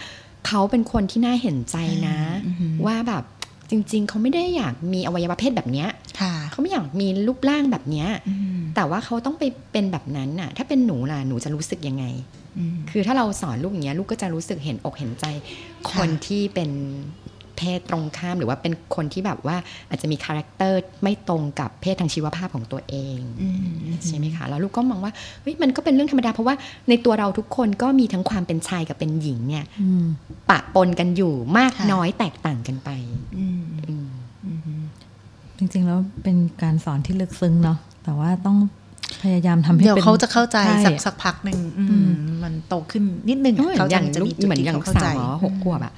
[0.48, 1.76] เขาเป็นคนที่น่าเห็นใจ
[2.08, 3.24] นะอือหือว่าแบบ
[3.70, 6.03] จริง ๆ เขาไม่ได้อยากมีอวัยวะเพศแบบเนี้ยค่ะ
[6.50, 12.04] เขาไม่อยากมีรูปร่างแบบเนี้ยอืมแต่ว่าเขาต้องไปเป็นแบบนั้นน่ะ ถ้าเป็นหนูล่ะหนูจะรู้สึกยังไง
[12.58, 15.24] อืมคือถ้าเราสอนลูกอย่างเงี้ยลูกก็จะรู้สึกเห็นอกเห็นใจ
[15.92, 16.70] คนที่เป็น
[17.60, 19.56] เพศตรงข้ามหรือว่าเป็นคนที่แบบว่า
[19.88, 25.12] อาจจะมีคาแรคเตอร์ไม่ตรงกับเพศทางชีวภาพของตัวเองอืมอืมใช่ไหมคะแล้วลูกก็มองว่า
[25.42, 26.54] เฮ้ยมันก็เป็นเรื่องธรรมดา เพราะว่า
[26.88, 30.04] ในตัวเราทุกคนก็มีทั้งความเป็นชายกับเป็นหญิงเนี่ยอืม
[30.50, 32.90] ปะปนกันอยู่มากค่ะน้อยแตกต่างกันไป
[33.36, 34.03] อืมอืมอืมจ
[35.72, 38.56] ริง ๆ แล้วเป็นการสอนที่ลึกซึ้งเนาะแต่ว่าต้อง
[39.22, 42.10] พยายามทำให้เดี๋ยวป็นเขาจะเข้าใจช่สักสักพักหนึ่งอืม
[42.42, 45.92] มันโตขึ้นนิดนึงเออเขาอจะย่างจะลูมีกจุดเหมือนที่อย่างเขาเข้าสาใจวอ๋อหกขวบอะ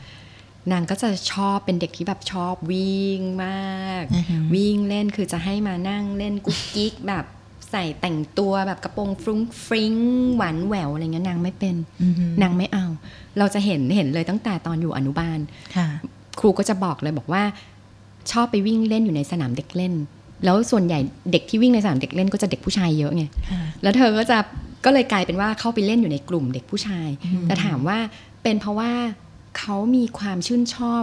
[0.72, 7.24] นางก็จะชอบเป็นเด็กที่แบบชอบวิ่งมากอือหือวิ่งเล่นคือจะให้มานั่งเล่นกุ๊กกิ๊กแบบ
[7.70, 9.94] ใส่แต่งตัวแบบกระโปรงฟรุ้งฟริ้ง
[10.36, 12.86] หวานแหววอะไรเงี้ยนางไม่เป็นอือหือนางไม่เอา
[13.38, 15.38] เราจะเห็นเห็นเลยตั้งแต่ตอนอยู่อนุบาล
[15.76, 15.88] ค่ะ
[16.40, 17.42] ครูก็จะบอกเลยบอกว่า
[18.32, 19.94] ชอบไปวิ่งเล่นอยู่ในสนามเด็กเล่น
[20.44, 20.98] แล้วส่วนใหญ่
[21.32, 24.38] เด็กที่วิ่งในสนามเด็กเล่นก็จะเด็กผู้ชายเยอะไงค่ะแล้วเธอก็จะ
[24.84, 27.08] ก็เลยกลายเป็นว่าเข้าไปเล่นอยู่ในกลุ่มเด็กผู้ชาย
[27.46, 27.98] แต่ถามว่า
[28.42, 28.92] เป็นเพราะว่า
[29.58, 31.02] เขามีความชื่นชอบ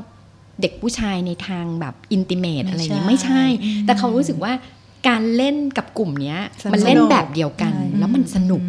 [0.62, 4.54] เด็กผู้ชายในทางแบบอินติเมตไม่อะไรเงี้ยใช่ไม่ใช่อืมแต่เขารู้สึกว่า
[5.08, 8.62] การเล่นกับกลุ่มเนี้ยสนุกมันเล่นแบบเดียวกันใช่แล้วมันสนุก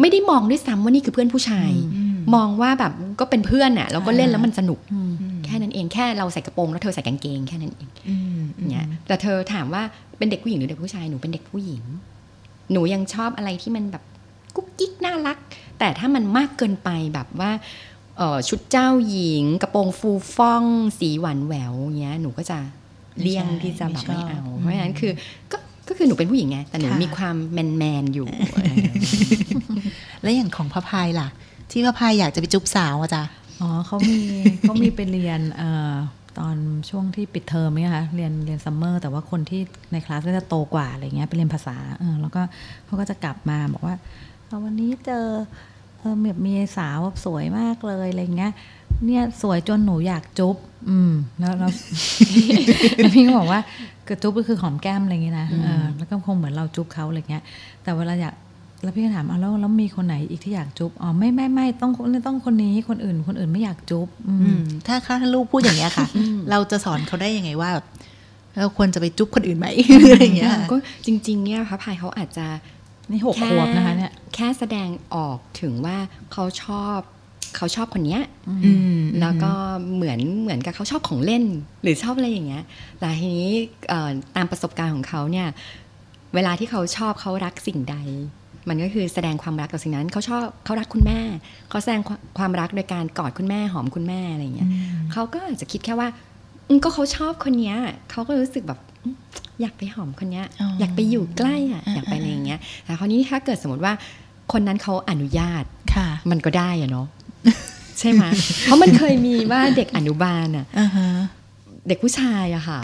[0.00, 5.12] ไม่ได้มองด้วยซ้ำว่านี่คือเพื่อนผู้ชายอื มมองว่าแบบก็เป็นเพื่อนอะแล้วก็เล่นแล้วมันสนุกอืม
[5.44, 9.82] แค่นั้นเองแค่เราใส่กระโปรงแล้วเธอใส่กางเกงแค่นั้นเองอืมเนี่ยแต่เธอถามว่า
[10.18, 11.82] เป็นเด็กผู้หญิงหรือเด็กผู้ชายหนูเป็นเด็กผู้หญิง
[12.72, 14.02] หนูยังชอบอะไรที่มันแบบ
[14.56, 15.38] กุ๊กกิ๊กน่ารัก
[15.78, 17.50] แต่ถ้ามันมากเกินไปแบบว่า
[18.18, 20.64] เอ่อชุดเจ้าหญิง กระโปรงฟูฟ่อง
[20.98, 22.58] สีหวานแหววเงี้ยหนูก็จะ
[23.22, 25.12] เลี่ยงที่จะแบบไม่เอา เพราะฉะนั้นคือ
[25.52, 25.56] ก็
[25.88, 28.28] ก็คือหนูเป็นผู้หญิงไงแต่หนูมีความแมนแมนๆอยู่
[30.22, 31.28] แล้วอย่างของพระพายล่ะ
[31.72, 33.22] ที่พระพายอยากจะไปจุ๊บสาวอะจ้ะ
[33.60, 34.18] อ๋อเขามี
[34.60, 35.94] เขามีไปเรียนเอ่อ
[36.38, 36.56] ตอน
[36.90, 39.60] ช่วงที่ปิดเทอมเนี่ยค่ะเรียนเรียนซัมเมอร์แต่ว่าคนที่
[39.92, 42.42] ในคลาสก็จะโตกว่าอะไรเงี้ยไปเรียนภาษาเออแล้วก็
[42.84, 43.94] เขาก็จะกลับมาบอกว่า
[44.46, 45.26] เออวันนี้เจอ
[45.98, 48.52] เออแบบมีสาวแบบสวยมากเลยอะไรเงี้ย
[49.06, 50.56] เนี่ยสวยจนหนูอยากจุ๊บ
[50.90, 51.68] อืม แล้วแล้
[53.08, 53.60] วพี่ก็บอกว่า
[54.06, 55.48] คือจุ๊บก็คือหอมแก้มอะไรเงี้ยนะ
[55.98, 57.42] แล้วก็คงเหมือนเราจุ๊บเขาอะไรเงี้ย
[57.82, 58.34] แต่เวลาอยาก
[58.82, 61.92] แล้วพี่ก็ถามเอาแล้วแล้วมีคนไหนอีกที่อยากจุ๊บอ๋อไม่ไม่ไม่ต้อง
[62.26, 66.06] ต้องคนนี้คนอื่นคนอื่นไม่อยากจุ๊บอืมอืมถ้าถ้าลูกพูดอย่างเงี้ยค่ะ
[66.50, 67.86] เราจะสอนเขาได้ยังไงว่าแบบ
[68.58, 70.76] เราควรจะไปจุ๊บคนอื่นไหมอะไรอย่างเงี้ยก็
[71.06, 72.46] จริง ๆ เนี่ยพระพายเขาอาจจะ
[73.10, 75.96] นี่หกขวบนะคะเนี่ยแค่แสดงออกถึงว่า
[76.32, 76.98] เขาชอบ
[77.56, 79.52] เขาชอบคนเนี้ยอืมแล้วก็
[79.94, 81.44] เหมือนเหมือนกับเขาชอบของเล่น
[81.82, 82.64] หรือชอบอะไรอย่างเงี้ย
[82.98, 83.50] แต่ทีนี้
[83.88, 85.48] เอ่อตามประสบการณ์ของเขาเนี่ย
[86.34, 87.96] เวลาที่เขาชอบเขารักสิ่งใด
[88.68, 91.20] มันก็คือแสดงความรักกับสิ่งนั้นเขาชอบเขารักคุณแม่
[91.70, 94.68] เขาแสดงความความรักโดยการกอดคุณแม่หอมคุณแม่อะไรอย่างเงี้ย
[95.12, 96.08] เขาก็อาจจะคิดแค่ว่า
[96.68, 97.76] อืมก็เขาชอบคนเนี้ย
[98.10, 99.16] เขาก็รู้สึกแบบอืม
[99.60, 103.92] อยากไปหอมคนเนี้ยอ๋อออยากไปอยู่ใกล้อะอ่าอยากไปอะไรอย่างเงี้ยแต่คราวนี้ถ้าเกิดสมมติว่า
[104.52, 107.06] คนนั้นเขาอนุญาตค่ะ มันก็ได้อะเนาะ
[107.98, 108.24] ใช่ไหม
[108.62, 111.08] เพราะมันเคยมีว่าเด็กอนุบาลอะอ่าฮะ
[111.88, 112.78] เด็กผู้ชายอะค่ะ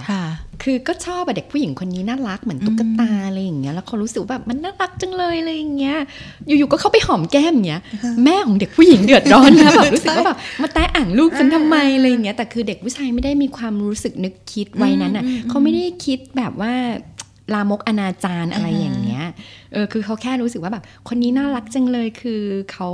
[0.62, 5.98] ค่ะคือก็ชอบอะเด็กผู้หญิงคนนี้น่ารักเหมือนตุ๊กตาอะไรอย่างเงี้ยแล้วเขารู้สึกว่าแบบมันน่ารักจังเลยอะไรอย่างเงี้ย
[6.46, 7.82] อยู่ๆก็เข้าไปหอมแก้มอย่างเงี้ย
[8.24, 16.72] แม่ของเด็กผู้หญิงเดือดร้อนนะแบบรู้สึกว่าแบบมาแตะอ่างลูกฉันทำไมอะไรอย่างเงี้ยแต่คือเด็กผู้ชายไม่ได้มีความรู้สึกนึกคิดไว้นั้นอะเขาไม่ได้คิดแบบว่า
[17.54, 19.24] ลามกอนาจารอะไรอย่างเงี้ย
[19.72, 22.42] เออคือเขาแค่รู้สึกว่าแบบ คนนี้น่ารักจังเลยคือ
[22.72, 22.88] เขา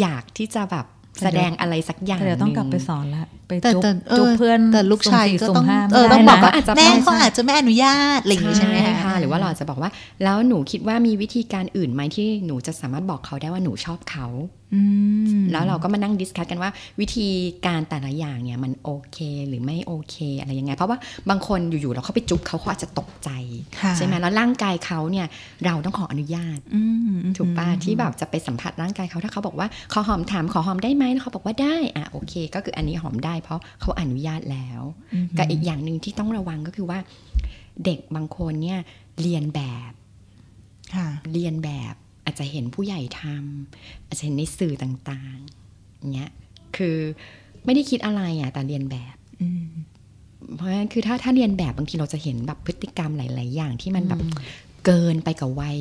[0.00, 0.86] อยากที่จะแบบ
[1.22, 9.90] แสดงอะไรสักอย่างแต่เดี๋ยวต้องกลับหไปนึ่สอนแล้ว ไปแต่จุ๊บแต่จุ๊บเพื่อนแต่ลูกชายสุ่มสี่ก็สุ่มต้องห้าเออไม่ต้องได้บอกนะว่าอาจจะแม่ไม่เขาใช่อาจจะไม่อนุญาตอะไรอย่างงี้ใช่ไหมใช่คะค่ะหรือว่าเราอาจจะบอกว่า
[10.22, 14.26] แล้วหนูคิดว่ามีวิธีการอื่นไหมที่หนูจะสามารถบอกเขาได้ว่าหนูชอบเขา
[14.65, 14.65] อืม
[15.52, 17.28] แล้วเราก็มานั่งดิสคัทกันว่าวิธี
[17.66, 20.98] การแต่ละอย่างเนี่ยมันโอเคหรือไม่โอเคอะไรยังไง เพราะว่า
[21.30, 23.30] บางคนอยู่ๆเราเข้าไปจุ๊บเขาเขาอาจจะตกใจ
[23.80, 25.26] ค่ะใช่ไหมแล้วร่างกายเขาเนี่ย
[25.66, 26.82] เราต้องขออนุญาตอื
[27.14, 34.82] มถูกป่ะที่แบบจะไปสัมผัสร่างกายเขาถ้าเขาบอกว่าขอหอมถามขอหอมได้ไหมแล้วเขาบอกว่าได้อะโอเค ก็คืออันนี้หอมได้ เพราะเขาอนุญาตแล้ว
[35.38, 36.98] กับอีกอย่างหนึ่งที่ต้องระวังก็คือว่า
[37.84, 38.78] เด็กบางคนเนี่ย
[39.22, 39.92] เรียนแบบ
[40.94, 41.94] ค่ะเรียนแบบ
[42.26, 46.30] อาจจะเห็นผู้ใหญ่ทำอาจจะเห็นในสื่อต่างๆเนี้ย
[46.76, 46.96] คือ
[47.64, 49.64] ไม่ได้คิดอะไรอะแต่เรียนแบบอืม
[50.56, 54.20] เพราะฉะนั้นคือถ้าถ้าเรียนแบบบางทีเราจะเห็นแบบพฤติกรรมหลาย ๆ อย่างที่มันแบบ
[54.84, 55.78] เกินไปกับวัย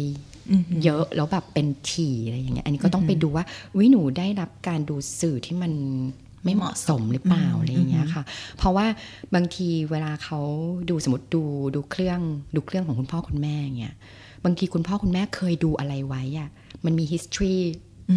[0.51, 3.45] อืมเยอะแล้วแบบเป็นถี่อะไรอย่างเงี้ยอันนี้ก็ต้องไปดูว่า
[3.77, 5.73] วิหนูได้รับการดูสื่อที่มัน
[6.43, 8.23] ไม่เหมาะสมหรือเปล่าอะไรอย่างเงี้ยค่ะ
[8.57, 8.85] เพราะว่า
[9.35, 10.39] บางทีเวลาเขา
[10.89, 11.43] ดูสมมติดู
[11.75, 12.19] ดูเครื่อง
[12.55, 13.95] ดูเครื่องของคุณพ่อคุณแม่เงี้ย
[14.45, 16.49] บางทีคุณพ่อคุณแม่เคยดูอะไรไว้อะ
[16.85, 17.57] มันมี history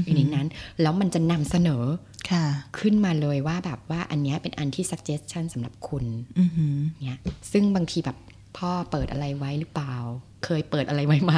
[0.04, 0.46] อยู่ในนั้น
[0.82, 1.84] แล้วมันจะนำเสนอ
[2.30, 2.44] ค่ะ
[2.78, 6.04] ขึ้นมาเลยว่าแบบว่าอันเนี้ยเป็นอันที่ suggestion สำหรับคุณ
[6.38, 7.18] อือหือเนี่ย
[7.52, 8.16] ซึ่งบางทีแบบ
[8.58, 9.96] พ่อเปิดอะไรไว้หรือเปล่า
[10.44, 11.34] เคยเปิดอะไรไว้ไหม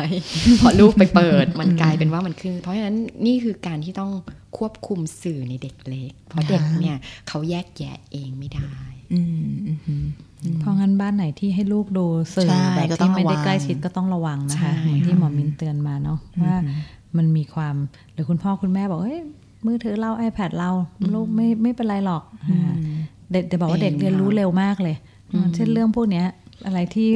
[0.61, 4.12] พอลูกไปเปิดมันกลายเป็นว่ามันขึ้นเพราะฉะนั้นนี่คือการที่ต้อง
[4.59, 6.97] ควบคุมสื่อในเด็กเล็ก เพราะเด็กเนี่ย
[7.28, 9.00] เขาแยกแยะเองไม่ได้อืมอือหือ
[10.61, 16.55] เพราะงั้นบ้านไหนที่ให้ลูกดูสื่อใช่แบบก็ต้อที่งไม่ได้ระวังใกล้ชิดก็ต้องระวังนะใช่คะเหมือนที่ค่ะหมอมินเตือนมาเนาะว่า
[17.17, 17.75] มันมีความ
[18.13, 19.21] หรือคุณพ่อคุณแม่บอกเฮ้ย
[19.67, 20.71] มือถือเรา iPad เรา
[21.15, 22.75] ลูกไม่ไม่เป็นไรหรอกอ่า
[23.33, 24.97] เด็กเด็กบอกว่าเด็กเป็นเรียนรู้ค่ะเร็วมากเลย
[25.55, 26.27] เช่นเรื่องพวกเนี้ย
[26.67, 27.11] อะไรที่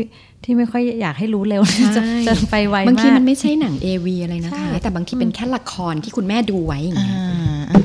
[0.44, 1.62] ที่ไม่ค่อยอยากให้รู้เร็ว
[1.96, 7.20] ใช่จะจะไปไวมากบางทีมันไม่ใช่หนัง AV อะไรนะคะใช่แต่บางทีเป็นแค่ละครที่คุณแม่ดูไว้อย่างอ่าเงี้ย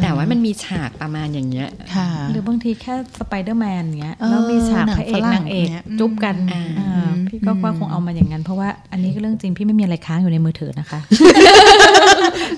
[0.02, 11.00] แต่ว่ามันมีฉากประมาณอย่างเงี้ยค่ะหรือบางทีแค่สไปเดอร์แมนเงี้ยเออแล้วมีฉากหนังพระเอกฝรั่งนางเอกเนี่ยจุ๊บกันอ่าอ่าพี่ก็ว่าคงเอามาอย่างนั้น เพราะว่าอันนี้ก็เรื่องจริงพี่ไม่มีอะไรค้างอยู่ในมือถือนะคะ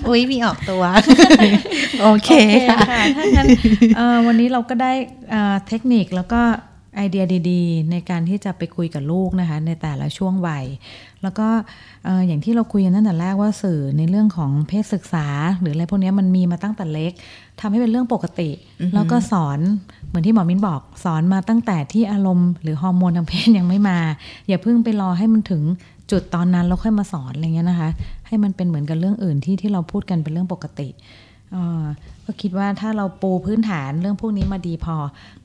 [0.08, 0.82] อุ้ยมีออกตัว
[2.02, 3.46] โอเคโอเคค่ะค่ะถ้างั้น
[3.96, 4.92] เอ่อวันนี้เราก็ได้
[5.30, 6.40] เอ่อเทคนิคแล้วก็
[6.96, 10.64] ไอเดียดี ๆ ในการที่จะไปคุยกับลูกนะคะ ในแต่ละช่วงวัย
[11.22, 11.48] แล้วก็
[12.04, 15.26] เอ่ออย่างที่เราคุยกันตั้งแต่แรกว่าสื่อในเรื่องของเพศศึกษา
[15.60, 17.12] หรืออะไรพวกเนี้ยมันมีมาตั้งแต่เล็ก
[17.60, 18.50] ทำให้เป็นเรื่องปกติ
[18.94, 19.58] แล้วก็สอน
[20.08, 23.98] เหมือนที่หมอมิ้นบอก สอนมาตั้งแต่ที่อารมณ์หรือฮอร์โมนทางเพศยังไม่มา
[24.48, 25.62] อย่าเพิ่งไปรอให้มันถึง
[26.10, 27.90] จุดตอนนั้นแล้วค่อยมาสอนอะไรเงี้ยนะคะ
[28.26, 30.88] ให้มันเป็นเหมือนกับเรื่องอื่นที่ที่เราพูดกันเป็นเรื่องปกติ
[31.52, 31.84] เอ่อ
[32.24, 34.96] ก็คิดว่าถ้าเราปูพื้นฐานเรื่องพวกนี้มาดีพอ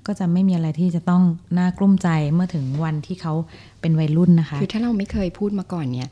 [0.05, 1.23] ก็จะไม่มีอะไรที่จะต้อง
[1.57, 3.33] น่ากลุ้มใจเมื่อถึงวันที่เขา
[3.81, 6.09] เป็นวัยรุ่นนะคะ คือถ้าเราไม่เคยพูดมาก่อนเนี่ย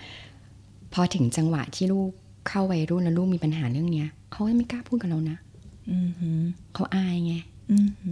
[0.93, 2.09] พอถึงจังหวะที่ลูก
[2.47, 5.37] เข้าวัยรุ่นแล้วลูกมีปัญหาเรื่องเนี้ยเขาไม่กล้าพูดกับเรานะ
[5.89, 6.29] ออื
[6.73, 7.35] เขาอายไง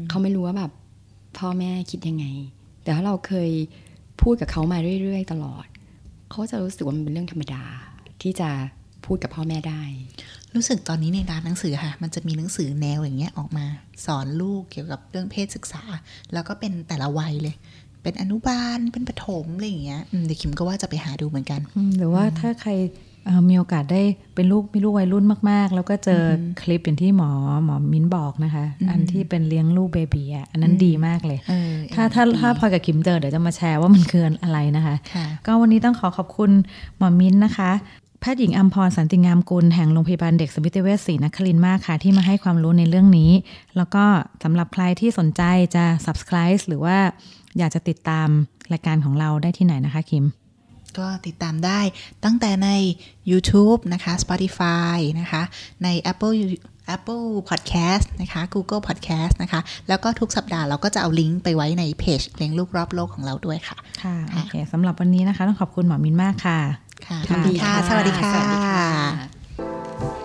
[0.09, 0.71] เขาไม่รู้ว่าแบบ
[1.37, 2.25] พ่อแม่คิดยังไง
[2.83, 3.49] แต่ถ้าเราเคย
[4.21, 5.65] พูดกับเขามาเรื่อยๆ ตลอด
[6.29, 7.63] เขาจะรู้สึกว่ามันเป็นเรื่องธรรมดา
[8.21, 8.49] ที่จะ
[9.05, 9.81] พูดกับพ่อแม่ได้
[10.55, 13.65] รู้สึกตอนนี้ในร้านหนังสือค่ะ มันจะมีหนังสือแนวอย่างเงี้ยออกมา
[14.05, 15.83] สอนลูกเกี่ยวกับเรื่องเพศศึกษา
[16.33, 17.55] แล้วก็เป็นแต่ละวัยเลย
[18.03, 22.71] เป็นอนุบาลเป็นประถมอะไรอย่างเงี้ยอืมเดี๋ยวคิมก็ว่าจะไปหาดูเหมือนกันอืมหรือว่าถ้าใคร
[23.25, 24.01] เอ่อมีโอกาสได้
[24.35, 27.31] เป็นลูกมีลูกวัยรุ่นมาก ๆ แล้วก็เจออคลิปอย่างที่หมอ
[27.65, 36.51] หมอมิ้นบอกนะคะ อันที่เป็นเลี้ยงลูกเบบีอะอันนั้นดีมากเลยเออถ้าถ้าถ้าพลอยกับคิมเจอเดี๋ยวจะมาแชร์ว่ามันคืออะไรนะคะค่ะก็วันนี้ต้องขอขอบคุณ
[36.97, 37.71] หมอมิ้นนะคะ
[38.25, 43.31] แพทย์หญิงอัมพรสันติงามกุลแห่งโรงพยาบาลเด็กสมิติเวชศรีนครินทร์มากค่ะ ที่มาให้ความรู้ในเรื่องนี้
[43.77, 44.03] แล้วก็
[44.43, 45.41] สำหรับใครที่สนใจ
[45.75, 46.97] จะ subscribe หรือว่า
[47.57, 48.27] อยากจะติดตาม
[48.71, 50.25] รายการของเราได้ที่ไหนนะคะคิม
[50.97, 51.79] ก็ติดตามได้
[52.25, 52.69] ตั้งแต่ใน
[53.31, 55.41] YouTube นะคะ Spotify นะคะ
[55.83, 56.33] ใน Apple
[56.95, 66.59] Apple Podcast นะคะ Google Podcast นะคะ แล้วก็ทุกสัปดาห์เราก็จะเอาลิงก์ไปไว้ในเพจเลี้ยงลูกรอบโลกของเราด้วยค่ะ ค่ะ โอเคสำหรับวันนี้นะคะ ต้องขอบคุณหมอมิ้นมากค่ะ
[67.07, 70.22] ค่ะ สวัสดีค่ะ สวัสดีค่ะ